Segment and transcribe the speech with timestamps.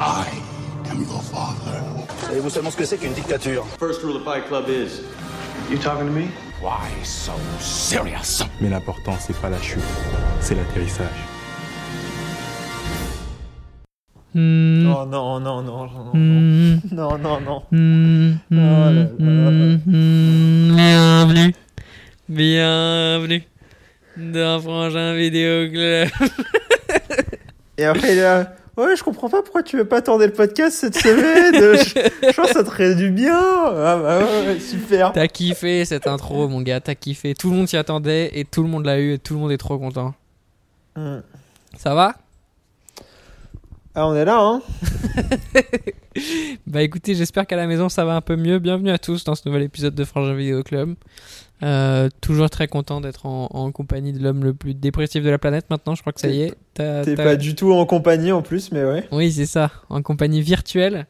[0.00, 0.26] I
[0.90, 1.80] am your father.
[2.26, 3.66] Savez-vous seulement ce que c'est qu'une dictature?
[3.78, 5.02] First rule of Fight Club is
[5.70, 6.28] You talking to me?
[6.62, 8.42] Why so serious?
[8.60, 9.82] Mais l'important, c'est pas la chute,
[10.40, 11.06] c'est l'atterrissage.
[14.34, 14.86] Hmm.
[14.92, 16.78] Oh non, non, non, non, non, Hmm.
[16.92, 17.62] non, non, non.
[17.70, 18.32] Hmm.
[18.52, 19.08] Oh là là.
[19.18, 19.80] Hmm.
[19.86, 20.76] Hmm.
[20.76, 21.54] Bienvenue.
[22.28, 23.42] Bienvenue
[24.16, 26.08] dans Frangin Vidéo Club.
[27.78, 28.52] Et après, là,
[28.86, 31.54] ouais, je comprends pas pourquoi tu veux pas tourner le podcast cette semaine.
[31.54, 33.38] je, je pense que ça te ferait du bien.
[33.38, 35.12] Ah bah ouais, super.
[35.12, 37.34] T'as kiffé cette intro, mon gars, t'as kiffé.
[37.34, 39.52] Tout le monde s'y attendait et tout le monde l'a eu et tout le monde
[39.52, 40.14] est trop content.
[40.96, 41.20] Hmm.
[41.76, 42.14] Ça va?
[43.94, 44.62] Ah, on est là, hein.
[46.66, 48.58] Bah écoutez, j'espère qu'à la maison ça va un peu mieux.
[48.58, 50.94] Bienvenue à tous dans ce nouvel épisode de Frangin Vidéo Club.
[51.62, 55.38] Euh, toujours très content d'être en, en compagnie de l'homme le plus dépressif de la
[55.38, 55.94] planète maintenant.
[55.94, 56.54] Je crois que ça y est.
[56.74, 59.06] T'es pas du tout en compagnie en plus, mais ouais.
[59.12, 61.06] Oui, c'est ça, en compagnie virtuelle.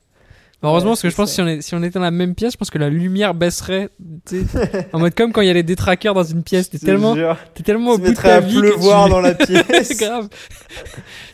[0.62, 2.10] Heureusement, Ouais, parce que je pense que si on, est- si on était dans la
[2.10, 3.88] même pièce, je pense que la lumière baisserait.
[4.92, 6.68] en mode comme quand il y a les détraqueurs dans une pièce.
[6.70, 7.14] T'es tellement,
[7.54, 8.57] t'es tellement au bout de ta à vie.
[8.57, 9.96] que pleuvoir tu- dans la pièce.
[9.98, 10.29] Grave.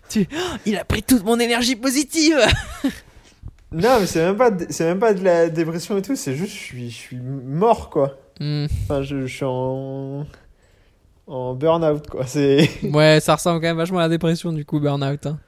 [0.09, 0.29] Tu...
[0.33, 2.37] Oh, il a pris toute mon énergie positive.
[3.73, 6.15] Non, mais c'est même pas, de- c'est même pas de la dépression et tout.
[6.15, 8.17] C'est juste, je suis, je suis mort, quoi.
[8.41, 8.67] Hmm.
[8.85, 10.27] Enfin, je, je suis en,
[11.27, 12.25] en burn-out, quoi.
[12.27, 15.27] C'est, Ouais, ça ressemble quand même vachement à la dépression du coup, burn-out.
[15.27, 15.39] hein.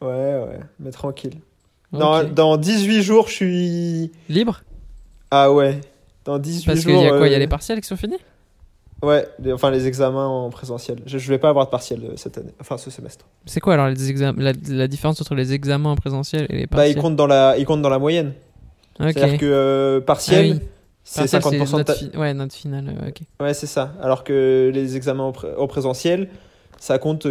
[0.00, 1.34] ouais, ouais, mais tranquille.
[1.92, 2.34] Dans, Ok.
[2.34, 4.12] dans 18 jours, je suis.
[4.28, 4.60] Libre?
[5.30, 5.80] Ah ouais.
[6.24, 7.02] Dans 18 Parce qu'il jours.
[7.02, 7.26] y a quoi?
[7.26, 8.18] Il y a euh, les partiels qui sont finis?
[9.00, 10.98] Ouais, les- enfin les examens en présentiel.
[11.06, 13.24] Je, je vais pas avoir de partiel euh, cette année, enfin ce semestre.
[13.46, 16.66] C'est quoi alors les examens la, la différence entre les examens en présentiel et les
[16.66, 16.96] Bah, partiels?
[16.98, 18.32] ils comptent dans la, ils comptent dans la moyenne.
[19.00, 19.12] Ok.
[19.12, 20.68] C'est-à-dire que euh, partiel, Ah oui.
[21.10, 21.94] C'est Partiel, 50% de note ta...
[21.94, 22.94] fi- Ouais, note finale.
[23.02, 23.20] euh, ok.
[23.40, 23.94] Ouais, c'est ça.
[24.02, 26.28] Alors que les examens en, pré- en présentiel,
[26.78, 27.26] ça compte,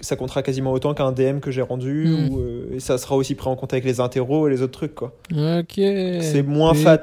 [0.00, 2.28] ça comptera quasiment autant qu'un DM que j'ai rendu, Hmm.
[2.32, 4.72] ou, euh, et ça sera aussi pris en compte avec les interros et les autres
[4.78, 5.12] trucs, quoi.
[5.32, 5.72] Ok.
[5.74, 7.02] C'est moins fat.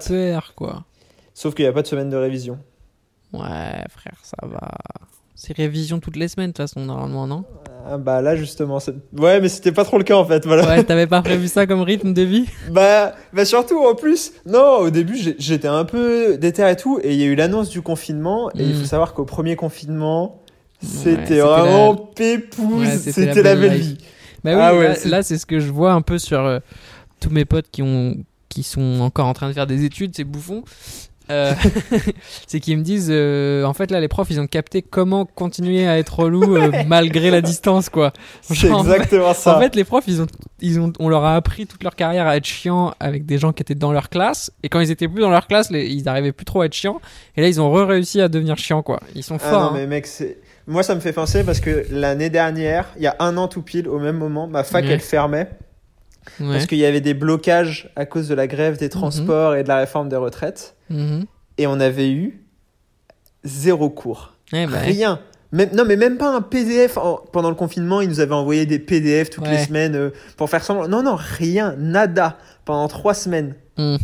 [0.56, 0.84] Quoi.
[1.34, 2.58] Sauf qu'il n'y a pas de semaine de révision.
[3.34, 4.70] Ouais, frère, ça va.
[5.36, 7.44] C'est révision toutes les semaines, de toute façon, normalement, non
[7.86, 10.66] Ah, bah là, justement, c'est- ouais, mais c'était pas trop le cas en fait, voilà.
[10.67, 14.77] Ouais, t'avais pas prévu ça comme rythme de vie Bah, bah surtout en plus, non,
[14.77, 17.70] au début j'ai- j'étais un peu déter et tout, et il y a eu l'annonce
[17.70, 18.80] du confinement, et il Mm.
[18.80, 20.39] faut savoir qu'au premier confinement,
[20.82, 23.86] c'était c'était la- vraiment pépouze, Ouais, c'était c'était la belle belle life.
[23.88, 23.98] vie.
[24.44, 26.39] Bah oui, Ah ouais, là, c'est- là, c'est ce que je vois un peu sur
[26.39, 26.60] euh,
[27.20, 28.15] tous mes potes qui, ont,
[28.50, 30.64] qui sont encore en train de faire des études, ces bouffons.
[31.30, 31.54] Euh,
[32.48, 35.88] c'est qu'ils me disent, euh, en fait, là, les profs, ils ont capté comment continuer
[35.88, 38.11] à être relou euh, malgré la distance, quoi.
[38.42, 39.58] C'est Genre, en fait- exactement ça.
[39.58, 40.28] En fait, les profs, ils ont,
[40.60, 43.54] ils ont, on leur a appris toute leur carrière à être chiants avec des gens
[43.54, 44.52] qui étaient dans leur classe.
[44.64, 46.73] Et quand ils étaient plus dans leur classe, les- ils n'arrivaient plus trop à être
[46.73, 47.00] chiants.
[47.38, 49.00] Et là, ils ont re-réussi à devenir chiants, quoi.
[49.16, 49.62] Ils sont ah forts.
[49.62, 49.72] non, hein.
[49.76, 50.39] mais mec, c'est.
[50.66, 53.62] Moi, ça me fait penser parce que l'année dernière, il y a un an tout
[53.62, 55.50] pile, au même moment, ma fac elle fermait
[56.39, 56.52] Ouais.
[56.54, 59.67] parce qu'il y avait des blocages à cause de la grève des transports et de
[59.67, 61.26] la réforme des retraites, Mhm.
[61.58, 62.42] et on avait eu
[63.44, 64.33] zéro cours.
[64.54, 65.20] Eh ben, Rien.
[65.52, 66.98] Même, non, mais même pas un PDF.
[66.98, 69.52] en- pendant le confinement, ils nous avaient envoyé des PDF toutes Ouais.
[69.58, 70.88] les semaines euh, pour faire semblant.
[70.88, 72.38] Non, non, rien, nada.
[72.66, 73.54] Pendant trois semaines.
[73.78, 73.98] Hmm.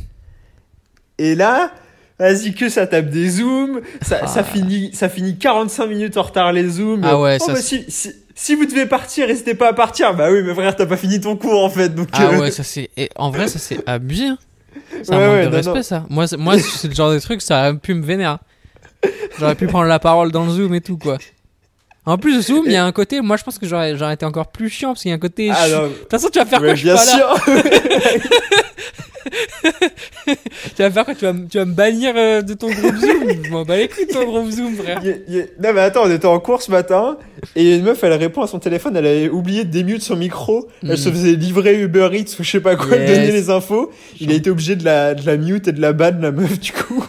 [1.18, 1.72] Et là,
[2.20, 3.82] vas-y que ça tape des zooms.
[4.02, 4.28] Ça, Ah.
[4.28, 7.02] ça, finit, ça finit 45 minutes en retard les zooms.
[7.04, 10.14] Ah ouais, Oh, ça, bah, si, si, si vous devez partir, n'hésitez pas à partir.
[10.16, 11.90] Bah oui, mais frère, t'as pas fini ton cours en fait.
[11.96, 12.90] Donc, Ah euh, ouais, ça c'est.
[12.98, 14.26] et En vrai, ça c'est abusé.
[14.26, 14.38] hein.
[15.04, 15.84] C'est un Ouais, manque ouais, de non, respect, non.
[15.84, 16.06] ça.
[16.10, 18.36] Moi, c'est- moi c'est le genre de truc, ça aurait pu me vénérer.
[19.40, 21.18] J'aurais pu prendre la parole dans le Zoom et tout, quoi.
[22.06, 23.22] En plus, le Zoom, il y a un côté.
[23.22, 25.20] Moi, je pense que j'aurais j'aurais été encore plus chiant parce qu'il y a un
[25.20, 25.52] côté.
[25.54, 27.12] Ah non, De toute façon, tu vas faire mais quoi Je suis bien pas là.
[27.12, 27.64] sûr.
[30.76, 32.96] Tu vas faire quoi tu vas, me- tu vas me bannir euh, de ton groupe
[32.96, 33.44] Zoom?
[33.44, 35.02] Je m'en bats les couilles de ton groupe Zoom, frère.
[35.04, 37.18] Non mais attends, on était en cours ce matin
[37.56, 40.68] et une meuf elle répond à son téléphone, elle avait oublié de démute son micro,
[40.84, 40.98] elle Mm.
[40.98, 43.10] se faisait livrer Uber Eats ou je sais pas quoi, Yes.
[43.10, 45.94] donner les infos, il a été obligé de la, de la mute et de la
[45.94, 47.04] ban la meuf du coup.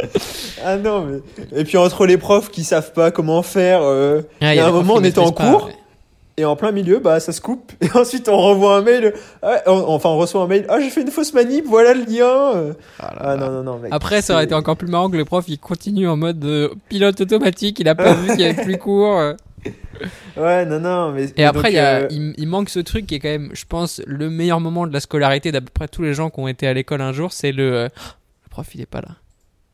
[0.64, 1.58] ah non mais...
[1.60, 4.66] Et puis entre les profs qui savent pas comment faire, euh, Ah, Il y a
[4.66, 5.66] un moment, on était en pas, cours.
[5.66, 5.74] ouais.
[6.36, 9.56] et en plein milieu bah ça se coupe et ensuite on renvoie un mail, ah,
[9.66, 12.54] on- enfin on reçoit un mail, ah j'ai fait une fausse manip, voilà le lien.
[12.56, 12.72] euh.
[13.00, 13.92] Ah non non non mec.
[13.92, 16.68] Après, ça aurait été encore plus marrant que le prof il continue en mode euh,
[16.88, 19.34] pilote automatique, il a pas vu qu'il y avait plus cours.
[20.36, 21.26] Ouais non non mais...
[21.36, 23.28] Et après, donc, il, y a- euh, il, il manque ce truc qui est quand
[23.28, 26.30] même, je pense, le meilleur moment de la scolarité d'à peu près tous les gens
[26.30, 27.74] qui ont été à l'école un jour, c'est le.
[27.74, 27.84] euh,
[28.44, 29.08] le prof, il est pas là.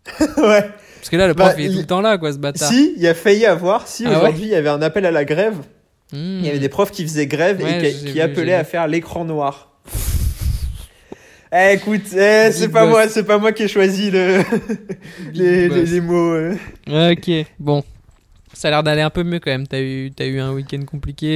[0.38, 0.70] ouais.
[1.00, 2.68] Parce que là, le Bah, prof, il est tout le temps là, quoi, ce bâtard.
[2.68, 5.10] Si, il y a failli avoir, si Ah aujourd'hui il y avait un appel à
[5.10, 5.56] la grève,
[6.12, 6.38] Hmm.
[6.40, 9.24] il y avait des profs qui faisaient grève Ouais, et qui, appelaient à faire l'écran
[9.24, 9.72] noir.
[11.52, 12.90] Eh écoute, eh, c'est pas boss.
[12.90, 14.42] moi, c'est pas moi qui ai choisi le...
[15.32, 16.34] les mots.
[16.34, 16.54] euh.
[16.88, 17.82] Ok, bon.
[18.54, 19.66] Ça a l'air d'aller un peu mieux quand même.
[19.66, 21.26] T'as eu, t'as eu un week-end compliqué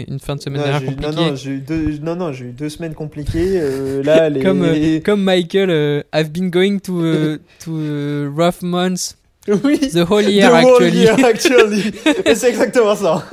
[0.00, 1.14] et une fin de semaine Non, eu- non, compliquée.
[1.30, 3.58] non, j'ai eu deux, non, non, j'ai eu deux semaines compliquées.
[3.60, 4.40] euh, là, les...
[4.42, 9.16] Comme, euh, comme Michael, euh, I've been going to, to rough months
[9.48, 10.98] oui, the whole year The whole actually.
[11.00, 11.92] year, actually.
[12.24, 13.24] Et c'est exactement ça.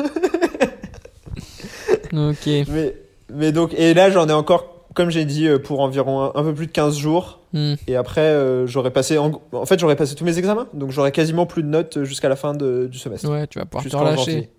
[2.14, 2.48] ok.
[2.68, 2.96] Mais,
[3.34, 6.44] mais donc, et là, j'en ai encore, comme j'ai dit, euh, pour environ un, un
[6.44, 7.40] peu plus de 15 jours.
[7.54, 7.76] Hmm.
[7.88, 10.68] Et après, euh, j'aurais passé, en, en fait, j'aurais passé tous mes examens.
[10.74, 13.30] Donc, j'aurais quasiment plus de notes jusqu'à la fin de- du semestre.
[13.30, 14.50] Ouais, tu vas pouvoir te relâcher.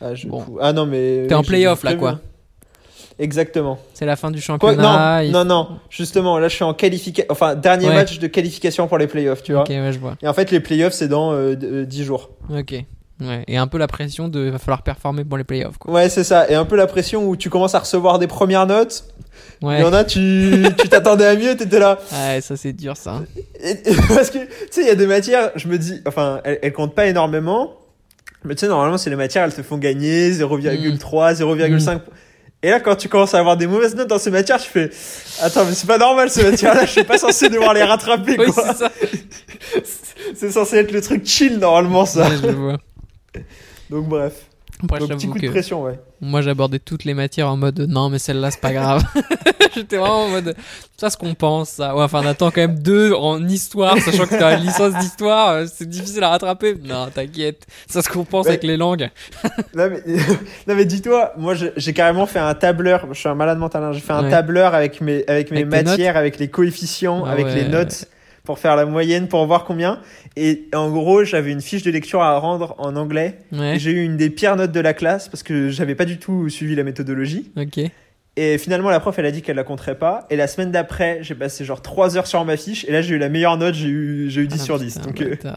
[0.00, 0.44] Ah, je- Bon.
[0.60, 1.26] ah non, mais.
[1.28, 2.20] T'es en play-off, là, quoi.
[3.18, 3.78] Exactement.
[3.94, 5.16] C'est la fin du Quoi, championnat.
[5.22, 5.68] non, il- non, non.
[5.90, 7.26] Justement, là, je suis en qualification.
[7.32, 7.94] Enfin, dernier Ouais.
[7.94, 9.62] match de qualification pour les playoffs, tu vois.
[9.62, 10.16] Ok, ouais, je vois.
[10.22, 12.30] Et en fait, les playoffs, c'est dans euh, d- euh, 10 jours.
[12.56, 12.74] Ok.
[13.20, 13.44] Ouais.
[13.48, 15.92] Et un peu la pression de va falloir performer pour les playoffs, quoi.
[15.92, 16.48] Ouais, c'est ça.
[16.48, 19.04] Et un peu la pression où tu commences à recevoir des premières notes.
[19.62, 19.78] Ouais.
[19.78, 21.98] Il y en a, tu tu t'attendais à mieux, t'étais là.
[22.12, 23.22] Ouais, ça c'est dur, ça.
[23.60, 26.40] Et- et- parce que, tu sais, il y a des matières, je me dis, enfin,
[26.44, 27.74] elles, elles comptent pas énormément.
[28.44, 32.00] Mais tu sais, normalement, c'est les matières, elles te font gagner 0,3, 0,5.
[32.62, 34.90] Et là, quand tu commences à avoir des mauvaises notes dans ces matières, tu fais,
[35.42, 38.46] attends, mais c'est pas normal ces matières-là, je suis pas censé devoir les rattraper, Oui,
[38.46, 38.74] quoi.
[40.34, 42.28] C'est censé être le truc chill, normalement, ça.
[42.28, 42.76] Ouais, je vois.
[43.90, 44.34] Donc, bref.
[44.84, 45.98] Après, Donc, petit j'avoue coup de que pression, ouais.
[46.20, 49.02] moi j'abordais toutes les matières en mode non, mais celle-là c'est pas grave.
[49.74, 50.54] J'étais vraiment en mode
[50.96, 51.94] ça, ce qu'on pense, ça.
[51.94, 55.50] Ouais, enfin, on attend quand même deux en histoire, sachant que t'as une licence d'histoire,
[55.50, 56.76] euh, c'est difficile à rattraper.
[56.84, 58.52] Non, t'inquiète, ça se compense Ouais.
[58.52, 59.10] avec les langues.
[59.74, 60.02] Non mais,
[60.66, 63.92] non, mais dis-toi, moi j'ai carrément fait un tableur, je suis un malade mental, hein,
[63.92, 67.46] j'ai fait un tableur avec mes, avec mes Avec matières, avec les coefficients, Ah avec
[67.54, 68.06] les notes
[68.48, 70.00] pour faire la moyenne, pour voir combien.
[70.34, 73.40] Et en gros, j'avais une fiche de lecture à rendre en anglais.
[73.52, 73.76] Ouais.
[73.76, 76.18] Et j'ai eu une des pires notes de la classe parce que j'avais pas du
[76.18, 77.52] tout suivi la méthodologie.
[77.58, 77.78] Ok.
[78.36, 80.26] Et finalement, la prof, elle a dit qu'elle la compterait pas.
[80.30, 82.86] Et la semaine d'après, j'ai passé genre 3 heures sur ma fiche.
[82.88, 84.94] Et là, j'ai eu la meilleure note, j'ai eu, j'ai eu 10 Ah, sur 10.
[84.94, 85.52] putain, Donc, euh,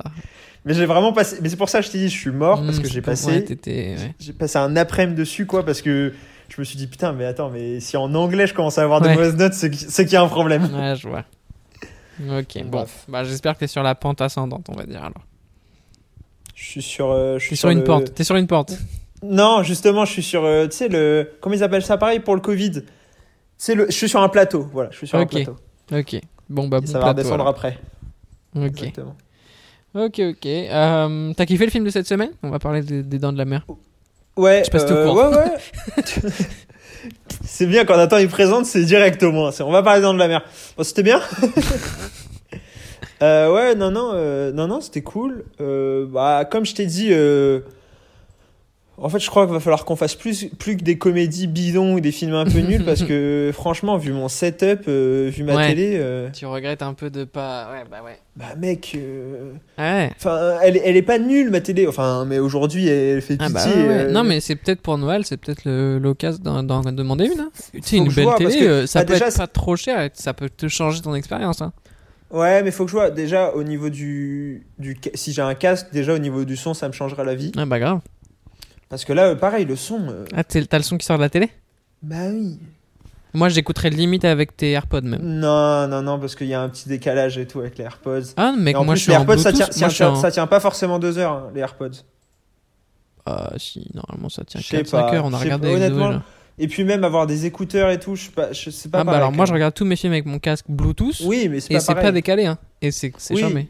[0.65, 1.38] mais j'ai vraiment passé.
[1.41, 3.01] Mais c'est pour ça que je t'ai dit, je suis mort parce Hmm, que j'ai
[3.01, 3.95] passé Ouais, t'étais.
[3.97, 4.13] Ouais.
[4.19, 6.11] j'ai passé un après-midi dessus quoi parce que
[6.49, 8.99] je me suis dit putain mais attends mais si en anglais je commence à avoir
[8.99, 10.63] des mauvaises notes c'est qu'il y a un problème.
[10.63, 11.23] Ouais, je vois.
[12.19, 12.86] Ok, bon.
[13.08, 15.25] Bah, j'espère que t'es sur la pente ascendante, on va dire alors.
[16.56, 18.13] Je suis sur euh, je suis sur une le- pente.
[18.13, 18.74] T'es sur une pente.
[19.24, 21.98] Non, justement, je suis sur euh, tu sais le comment ils appellent ça?
[21.98, 22.84] Pareil pour le Covid.
[23.58, 25.56] C'est le je suis sur un plateau, voilà, je suis sur un plateau.
[25.92, 26.19] Ok.
[26.50, 27.48] Bon, bah, bon ça va redescendre alors.
[27.48, 27.80] après.
[28.56, 28.63] Ok.
[28.66, 29.16] Exactement.
[29.94, 30.46] Ok, ok.
[30.46, 32.31] Euh, T'as kiffé le film de cette semaine?
[32.44, 33.66] On va parler des, des Dents de la Mer.
[34.38, 35.30] Ouais, Je sais pas si t'es au euh, courant.
[35.31, 36.04] ouais ouais.
[37.45, 39.51] c'est bien quand Nathan il présente, c'est direct au moins.
[39.51, 40.44] C'est- On va parler dans de la mer.
[40.77, 41.21] Bon, c'était bien.
[43.24, 45.44] Euh, ouais, non, non, euh, non, non, c'était cool.
[45.62, 47.59] Euh, bah, comme je t'ai dit, euh,
[48.97, 51.95] en fait, je crois qu'il va falloir qu'on fasse plus, plus que des comédies bidons
[51.95, 55.55] ou des films un peu nuls parce que, franchement, vu mon setup, euh, vu ma
[55.55, 55.67] Ouais.
[55.69, 57.69] télé, euh, Tu regrettes un peu de pas.
[57.71, 58.19] Ouais, bah ouais.
[58.35, 60.11] bah, mec, euh, Ouais.
[60.17, 61.88] enfin, elle, elle est pas nulle ma télé.
[61.88, 63.53] Enfin, mais aujourd'hui, elle fait Ah pitié.
[63.53, 63.93] bah ouais, ouais.
[64.05, 67.39] euh, Non, mais c'est peut-être pour Noël, c'est peut-être le- l'occasion d'en demander une.
[67.39, 67.49] Hein.
[67.73, 70.09] Tu sais, une belle vois, télé, que, ça bah, peut déjà, être pas trop cher,
[70.13, 71.61] ça peut te changer ton expérience.
[71.61, 71.71] Hein.
[72.29, 73.09] Ouais, mais faut que je vois.
[73.09, 76.88] Déjà, au niveau du, du si j'ai un casque, déjà au niveau du son, ça
[76.88, 77.51] me changera la vie.
[77.57, 77.99] Ah bah grave.
[78.91, 80.01] Parce que là, euh, pareil, le son.
[80.09, 81.49] euh, Ah, t'as le son qui sort de la télé
[82.03, 82.59] bah oui.
[83.33, 85.21] Moi, j'écouterais limite avec tes AirPods même.
[85.23, 88.21] Non, non, non, parce qu'il y a un petit décalage et tout avec les AirPods.
[88.38, 90.29] Ah, Et en moi plus, je suis les en AirPods, ça tient, ça, en- ça
[90.31, 91.91] tient pas forcément deux heures, hein, les AirPods.
[93.25, 95.25] Ah, si, normalement ça tient Je sais 4-5 pas, heures.
[95.25, 96.21] On a regardé pas, honnêtement.
[96.57, 98.99] Et puis même avoir des écouteurs et tout, je sais pas, je sais pas.
[98.99, 101.21] Ah, bah alors moi, je regarde tous mes films avec mon casque Bluetooth.
[101.25, 102.07] Oui, mais c'est Et pas c'est pareil.
[102.07, 102.57] pas décalé, hein.
[102.81, 103.41] Et c'est c'est Oui.
[103.41, 103.67] jamais.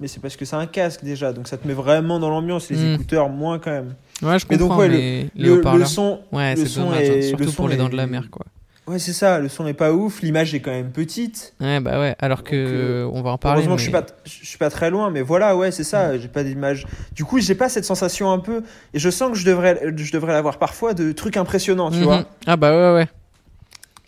[0.00, 2.68] Mais c'est parce que c'est un casque déjà, donc ça te met vraiment dans l'ambiance.
[2.70, 2.94] Les Hmm.
[2.94, 3.94] écouteurs, moins quand même.
[4.22, 6.68] Ouais, je Mais donc, comprends, ouais, le- mais les Le, le son, Ouais, le c'est
[6.68, 7.02] son dommage.
[7.02, 8.46] est- hein, le Surtout son pour les dents de la mer, quoi.
[8.86, 9.38] ouais, c'est ça.
[9.40, 11.52] Le son est pas ouf, l'image est quand même petite.
[11.60, 12.14] Ouais, bah ouais.
[12.20, 12.54] Alors que.
[12.54, 13.58] euh, on va en parler.
[13.58, 16.16] Heureusement que je suis pas, je suis pas très loin, mais voilà, ouais, c'est ça.
[16.16, 16.86] J'ai pas d'image.
[17.12, 18.62] Du coup, j'ai pas cette sensation un peu,
[18.94, 22.04] et je sens que je devrais, je devrais l'avoir parfois de trucs impressionnants, tu Mhm.
[22.04, 22.24] vois.
[22.46, 23.08] Ah, bah ouais, ouais.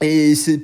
[0.07, 0.61] Et c'est,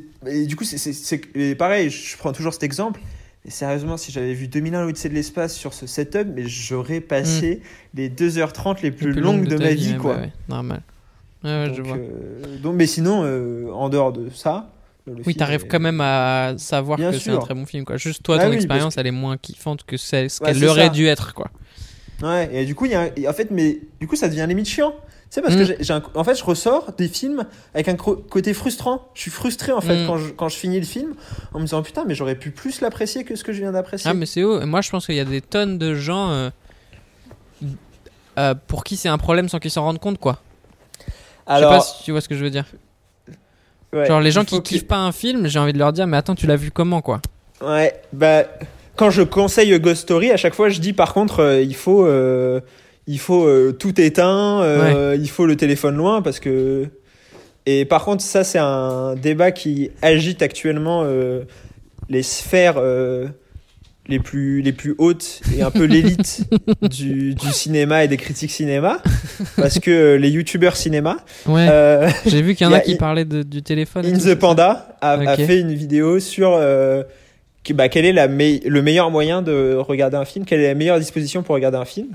[0.46, 3.00] du coup, c'est, pareil, je prends toujours cet exemple.
[3.44, 7.60] Et sérieusement, si j'avais vu 2001 l'Odyssée de l'espace sur ce setup, mais j'aurais passé
[7.94, 10.14] les 2h30 les plus, longues longue de, ma vie, ouais, quoi.
[10.14, 10.82] bah ouais, normal.
[11.42, 11.96] Ouais, ouais, je donc, vois.
[11.96, 14.70] euh, donc, mais sinon, euh, en dehors de ça,
[15.08, 17.84] Oui, film t'arrives est- quand même à savoir Bien que c'est un très bon film,
[17.84, 17.96] quoi.
[17.96, 20.52] Juste toi, Ah ton oui, expérience, que- elle est moins kiffante que c'est ce Ouais,
[20.52, 20.88] qu'elle aurait ça.
[20.90, 21.50] dû être, quoi.
[22.22, 24.44] Ouais, et du coup, y a un- et en fait, mais du coup, ça devient
[24.48, 24.94] limite chiant.
[25.34, 25.58] Sais, parce Mm.
[25.60, 29.08] que j'ai- j'ai en fait, je ressors des films avec un côté frustrant.
[29.14, 30.06] Je suis frustré, en fait, Mm.
[30.06, 31.14] quand, je, quand je finis le film,
[31.54, 34.10] en me disant, putain, mais j'aurais pu plus l'apprécier que ce que je viens d'apprécier.
[34.10, 34.60] Ah, mais c'est haut.
[34.66, 36.50] Moi, je pense qu'il y a des tonnes de gens euh,
[38.38, 40.38] euh, pour qui c'est un problème sans qu'ils s'en rendent compte, quoi.
[41.48, 42.66] je sais pas si tu vois ce que je veux dire.
[43.94, 46.18] ouais, Genre, les gens qui kiffent pas un film, j'ai envie de leur dire, mais
[46.18, 47.22] attends, tu l'as vu comment, quoi?
[47.62, 48.44] Ouais, bah,
[48.96, 52.04] quand je conseille Ghost Story, à chaque fois, je dis, par contre, euh, il faut.
[52.04, 52.60] euh,
[53.06, 56.86] il faut euh, tout éteint, euh, il faut le téléphone loin parce que.
[57.64, 61.42] Et par contre, ça, c'est un débat qui agite actuellement euh,
[62.08, 62.80] les sphères
[64.08, 66.42] les, plus, les plus hautes et un peu l'élite
[66.82, 69.00] du, du cinéma et des critiques cinéma.
[69.56, 71.18] Parce que les youtubeurs cinéma.
[71.46, 72.08] Ouais.
[72.26, 74.06] J'ai vu qu'il y en a qui parlaient de- du téléphone.
[74.06, 76.58] In the Panda a, fait une vidéo sur
[77.70, 80.74] bah, quel est la me- le meilleur moyen de regarder un film, quelle est la
[80.74, 82.08] meilleure disposition pour regarder un film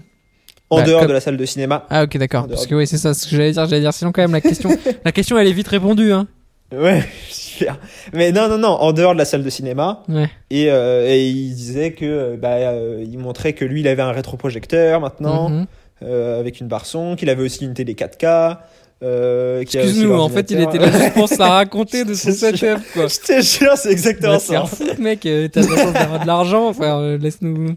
[0.69, 1.85] en Bah, dehors comme- de la salle de cinéma.
[1.89, 2.47] Ah ok d'accord.
[2.47, 3.65] Parce que oui c'est ça ce que j'allais dire.
[3.67, 4.69] J'allais dire sinon quand même la question,
[5.05, 6.27] la question elle est vite répondue hein.
[6.75, 7.77] Ouais, super.
[8.13, 10.03] Mais non, non, non, en dehors de la salle de cinéma.
[10.09, 10.29] Ouais.
[10.49, 14.01] Et, euh, et il disait que, euh, bah, euh, il montrait que lui, il avait
[14.01, 15.65] un rétroprojecteur maintenant, Mhm.
[16.03, 18.57] euh, avec une barre son, qu'il avait aussi une télé 4K.
[19.01, 22.03] Euh, qu'il a aussi Excuse-nous en fait il était là juste pour se la raconter
[22.03, 23.05] de son C'est setup quoi.
[23.07, 24.53] Je te jure, c'est exactement te ça.
[24.53, 25.23] faire foutre mec.
[25.27, 26.67] euh, T'as la chance d'avoir de l'argent.
[26.67, 27.75] Enfin laisse-nous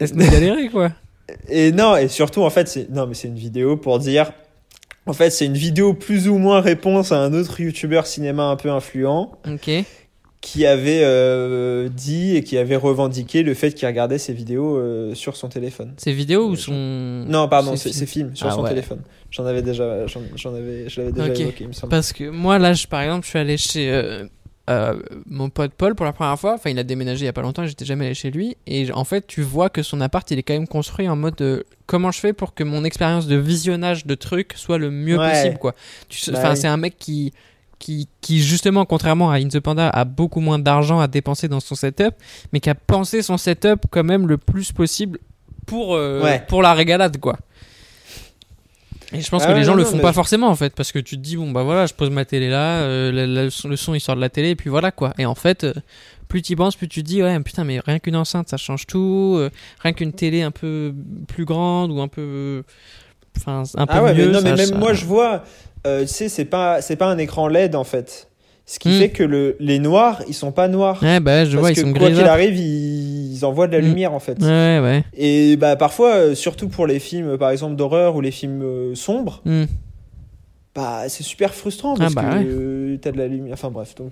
[0.00, 0.90] laisse-nous galérer quoi.
[1.48, 4.32] Et non, et surtout, en fait, c'est, non, mais c'est une vidéo pour dire,
[5.06, 8.56] en fait, c'est une vidéo plus ou moins réponse à un autre youtubeur cinéma un
[8.56, 9.70] peu influent Ok.
[10.40, 15.14] qui avait euh, dit et qui avait revendiqué le fait qu'il regardait ses vidéos euh,
[15.14, 15.94] sur son téléphone.
[15.96, 16.72] C'est vidéo ou son
[17.28, 18.68] Non, pardon, ses c'est films sur Ah son ouais.
[18.70, 19.00] téléphone.
[19.30, 21.90] J'en avais déjà, j'en, j'en avais, je l'avais déjà évoqué, il me semble.
[21.90, 23.90] Parce que moi, là, je, par exemple, je suis allé chez
[24.70, 24.94] euh,
[25.26, 26.54] mon pote Paul pour la première fois.
[26.54, 28.56] Enfin, il a déménagé il y a pas longtemps, j'étais jamais allé chez lui.
[28.66, 31.40] Et en fait, tu vois que son appart, il est quand même construit en mode
[31.42, 35.18] euh, comment je fais pour que mon expérience de visionnage de trucs soit le mieux
[35.18, 35.30] Ouais.
[35.30, 35.72] possible, quoi.
[35.72, 36.56] Bah enfin, oui.
[36.56, 37.32] c'est un mec qui.
[37.78, 41.58] Qui, qui, justement, contrairement à In the Panda, a beaucoup moins d'argent à dépenser dans
[41.58, 42.14] son setup,
[42.52, 45.18] mais qui a pensé son setup quand même le plus possible
[45.66, 46.44] pour, euh, Ouais.
[46.46, 47.36] pour la régalade, quoi.
[49.14, 50.54] Et je pense Ah que ouais, les gens non, le font mais pas forcément en
[50.56, 53.10] fait, parce que tu te dis bon bah voilà, je pose ma télé là, euh,
[53.12, 55.12] le, son, le son, il sort de la télé et puis voilà quoi.
[55.18, 55.72] Et en fait, euh,
[56.28, 58.56] plus tu y penses, plus tu te dis ouais putain mais rien qu'une enceinte ça
[58.56, 59.50] change tout, euh,
[59.80, 60.94] rien qu'une télé un peu
[61.28, 62.62] plus grande ou un peu,
[63.36, 64.26] enfin un peu Ah ouais, mieux.
[64.26, 65.44] mais non, ça- mais même ça- moi, je vois,
[65.84, 68.28] tu sais, c'est pas, c'est pas un écran LED en fait.
[68.64, 68.98] Ce qui Hmm.
[68.98, 71.02] fait que le, les noirs, ils sont pas noirs.
[71.02, 73.72] Ouais bah je Parce vois ils que sont quoi qu'il arrive, ils, ils envoient de
[73.76, 73.86] la Hmm.
[73.86, 74.40] lumière en fait.
[74.40, 75.04] Ouais ouais.
[75.16, 78.94] Et bah parfois, euh, surtout pour les films, par exemple d'horreur ou les films euh,
[78.94, 79.64] sombres, Hmm.
[80.74, 82.44] bah c'est super frustrant Ah parce bah que ouais.
[82.46, 83.54] euh, t'as de la lumière.
[83.54, 84.10] Enfin bref, donc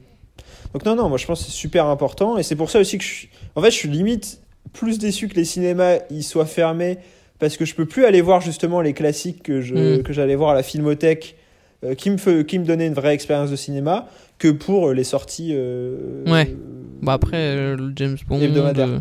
[0.75, 2.99] donc non non, moi je pense que c'est super important et c'est pour ça aussi
[2.99, 3.29] que je suis...
[3.57, 4.41] en fait je suis limite
[4.73, 6.99] plus déçu que les cinémas ils soient fermés
[7.39, 10.03] parce que je peux plus aller voir justement les classiques que je Mm.
[10.03, 11.37] que j'allais voir à la filmothèque
[11.85, 14.09] euh, qui me fe- qui me donnaient une vraie expérience de cinéma
[14.39, 15.51] que pour euh, les sorties.
[15.55, 16.55] euh, Ouais.
[17.03, 18.41] Bah après le James Bond.
[18.41, 19.01] Hebdomadaire.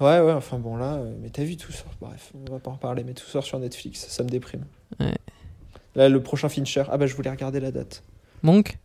[0.00, 2.76] Ouais, ouais, enfin bon, là, mais t'as vu tout ça Bref, on va pas en
[2.76, 4.64] parler, mais tout sort sur Netflix, ça me déprime.
[4.98, 5.14] Ouais.
[5.94, 8.02] Là, le prochain Fincher, ah bah je voulais regarder la date.
[8.42, 8.78] Monk?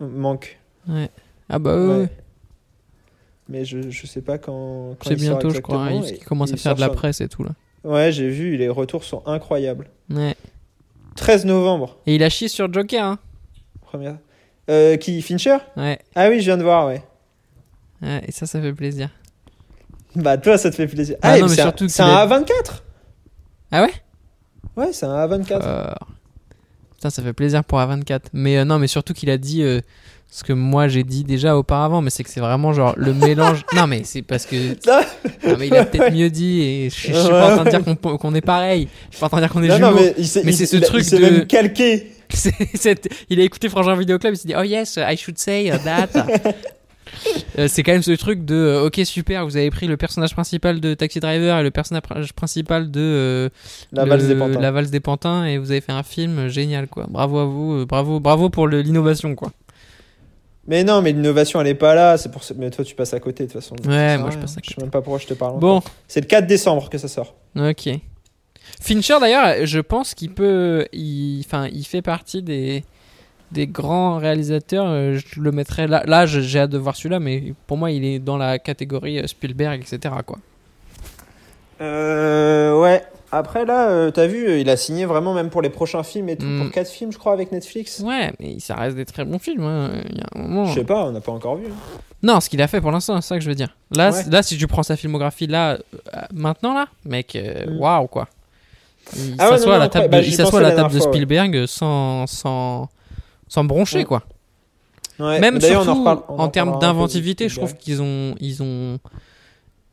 [0.00, 0.58] Euh, Manque.
[1.48, 1.96] Ah bah ouais.
[2.02, 2.08] Ouais.
[3.48, 4.96] Mais je, je sais pas quand.
[4.98, 5.84] quand C'est sort bientôt je crois.
[5.86, 7.50] hein, il, commence à faire de sort la sur- presse et tout là.
[7.82, 9.88] Ouais, j'ai vu, les retours sont incroyables.
[10.10, 10.34] Ouais.
[11.16, 13.18] 13 novembre, Et il a chié sur Joker hein.
[13.82, 14.16] première.
[14.70, 15.58] Euh, qui Fincher?
[15.76, 15.98] Ouais.
[16.14, 17.02] Ah oui, je viens de voir, ouais.
[18.02, 19.08] Ouais, et ça ça fait plaisir.
[20.16, 21.16] Bah, toi, ça te fait plaisir.
[21.22, 22.82] Ah et non, mais surtout C'est un a- A24
[23.72, 23.92] Ah ouais?
[24.76, 25.60] Ouais, c'est un A24.
[25.62, 25.92] Euh,
[26.94, 28.20] Putain, ça fait plaisir pour A24.
[28.32, 29.80] Mais euh, non, mais surtout qu'il a dit euh,
[30.36, 33.64] ce que moi j'ai dit déjà auparavant, mais c'est que c'est vraiment genre le mélange.
[33.76, 34.56] non, mais c'est parce que.
[35.46, 37.70] Non, mais il a peut-être mieux dit et je, je suis pas en train de
[37.70, 38.88] dire qu'on qu'on est pareil.
[39.10, 39.90] Je suis pas en train de dire qu'on est non, jumeaux.
[39.90, 40.12] non,
[40.44, 42.10] mais, c'est ce il truc il de- même calqué.
[43.30, 46.08] Il a écouté Frangin Vidéo Club, il s'est dit Oh yes, I should say that.
[47.58, 50.32] Euh, c'est quand même ce truc de euh, ok super vous avez pris le personnage
[50.34, 53.48] principal de Taxi Driver et le personnage principal de euh,
[53.92, 54.60] La le- valse des pantins.
[54.60, 57.06] La valse des pantins et vous avez fait un film génial quoi.
[57.08, 59.52] Bravo à vous, bravo, bravo pour l'innovation quoi.
[60.66, 63.12] Mais non, mais l'innovation elle est pas là, c'est pour ça- mais toi tu passes
[63.14, 63.76] à côté de toute façon.
[63.86, 64.40] Ouais, moi, je rien.
[64.40, 64.80] passe à Je sais côté.
[64.82, 65.58] même pas pourquoi je te parle.
[65.58, 65.90] Bon, encore.
[66.08, 67.34] C'est le 4 décembre que ça sort.
[67.56, 67.90] ok.
[68.80, 72.82] Fincher d'ailleurs, je pense qu'il peut, il, enfin, il fait partie des
[73.52, 74.86] des grands réalisateurs.
[74.88, 76.02] euh, Je le mettrais là.
[76.06, 79.20] Là, je- j'ai hâte de voir celui-là, mais pour moi, il est dans la catégorie
[79.20, 80.14] euh, Spielberg, etc.
[80.26, 80.38] Quoi.
[81.80, 83.02] Euh ouais.
[83.36, 86.28] Après là, euh, t'as vu, euh, il a signé vraiment même pour les prochains films
[86.28, 86.62] et tout, Mm.
[86.62, 88.00] pour 4 films je crois avec Netflix.
[88.00, 89.64] Ouais, mais ça reste des très bons films.
[89.64, 89.90] hein.
[90.10, 90.64] Il y a un moment.
[90.66, 91.66] Je sais pas, on n'a pas encore vu.
[91.66, 91.98] hein.
[92.22, 93.76] Non, ce qu'il a fait pour l'instant, c'est ça que je veux dire.
[93.94, 94.22] Là, Ouais.
[94.30, 97.78] là si tu prends sa filmographie là, euh, maintenant là, mec, euh, Mm.
[97.80, 98.28] waouh quoi.
[99.16, 100.90] Il Ah ouais, s'assoit non, à non, la table, bah, de, il à la table
[100.90, 101.00] de ouais.
[101.00, 102.88] Spielberg sans, sans,
[103.48, 104.04] sans broncher Ouais.
[104.04, 104.22] quoi.
[105.18, 108.62] Ouais, Même on en surtout reparle- on en termes d'inventivité, je trouve qu'ils ont, ils
[108.62, 108.98] ont,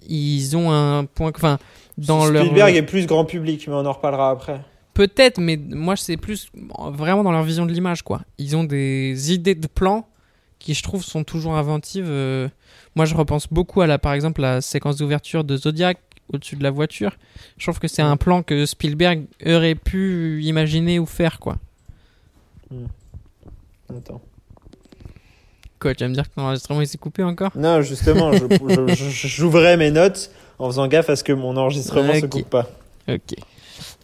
[0.07, 1.59] ils ont un point, enfin,
[2.05, 4.61] dans leur Spielberg est plus grand public, mais on en reparlera après.
[4.93, 6.51] Peut-être, mais moi c'est plus
[6.93, 8.21] vraiment dans leur vision de l'image quoi.
[8.37, 10.07] Ils ont des idées de plans
[10.59, 12.07] qui je trouve sont toujours inventives.
[12.09, 12.49] euh.
[12.95, 15.97] Moi je repense beaucoup à la par exemple la séquence d'ouverture de Zodiac
[16.33, 17.17] au-dessus de la voiture.
[17.57, 21.57] Je trouve que c'est un plan que Spielberg aurait pu imaginer ou faire, quoi.
[23.89, 24.21] Attends.
[25.79, 27.51] Quoi, tu vas me dire que l'enregistrement il s'est coupé encore?
[27.55, 28.31] Non, justement,
[28.97, 30.31] j'ouvrais mes notes
[30.61, 32.29] en faisant gaffe à ce que mon enregistrement se Ok.
[32.29, 32.67] coupe pas.
[33.09, 33.35] Ok.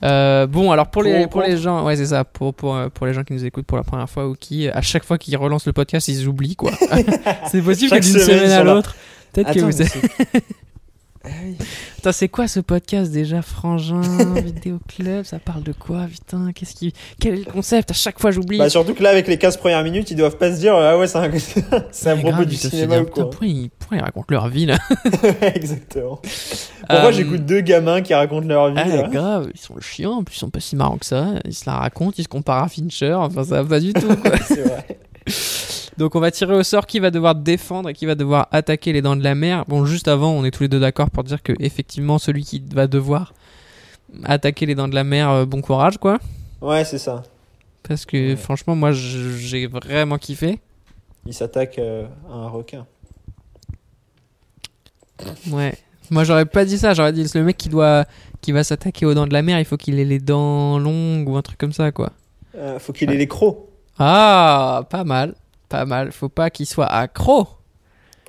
[0.04, 2.76] Euh, bon, alors pour, Pour les, ou pour les gens, ouais, c'est ça, pour, pour,
[2.76, 5.04] euh, pour les gens qui nous écoutent pour la première fois ou qui, à chaque
[5.04, 6.72] fois qu'ils relancent le podcast, ils oublient, quoi.
[7.52, 8.96] c'est possible que d'une semaine, à l'autre.
[9.34, 9.88] Peut-être que vous mais êtes.
[9.92, 10.44] c'est-
[11.17, 11.56] Ah oui.
[12.00, 14.02] Attends, c'est quoi ce podcast déjà Frangin,
[14.36, 16.94] Vidéo Club, ça parle de quoi Putain, qu'est-ce qui.
[17.20, 17.92] Quel est le concept?
[17.92, 18.58] À chaque fois j'oublie.
[18.58, 20.98] Bah, surtout que là, avec les 15 premières minutes, ils doivent pas se dire Ah
[20.98, 21.30] ouais, c'est un...
[21.92, 23.30] c'est Mais propos grave, du cinéma ou quoi.
[23.30, 24.78] pourquoi ils, pourquoi ils racontent leur vie là?
[25.54, 26.20] Exactement.
[26.88, 30.18] Pourquoi Euh, j'écoute deux gamins qui racontent leur vie Ah, là grave, ils sont chiants,
[30.18, 31.28] en plus ils sont pas si marrants que ça.
[31.46, 34.08] Ils se la racontent, ils se comparent à Fincher, enfin ça va pas du tout
[34.16, 34.32] quoi.
[34.48, 34.86] C'est vrai.
[35.98, 38.94] Donc on va tirer au sort qui va devoir défendre et qui va devoir attaquer
[38.94, 39.66] les dents de la mer.
[39.68, 42.64] Bon, juste avant, on est tous les deux d'accord pour dire que effectivement celui qui
[42.74, 43.34] va devoir
[44.24, 46.20] attaquer les dents de la mer, euh, bon courage quoi.
[46.62, 47.24] Ouais, c'est ça.
[47.88, 48.36] Parce que Ouais.
[48.36, 50.60] franchement, moi j'ai vraiment kiffé.
[51.26, 52.86] Il s'attaque euh, à un requin.
[55.52, 55.74] Ouais.
[56.10, 58.06] Moi j'aurais pas dit ça, j'aurais dit le mec qui doit
[58.42, 61.28] qui va s'attaquer aux dents de la mer, il faut qu'il ait les dents longues
[61.28, 62.12] ou un truc comme ça quoi.
[62.56, 63.58] Euh, faut qu'il ait les crocs.
[64.00, 65.34] Ah, pas mal,
[65.70, 66.12] pas mal.
[66.12, 67.48] Faut pas qu'il soit accro.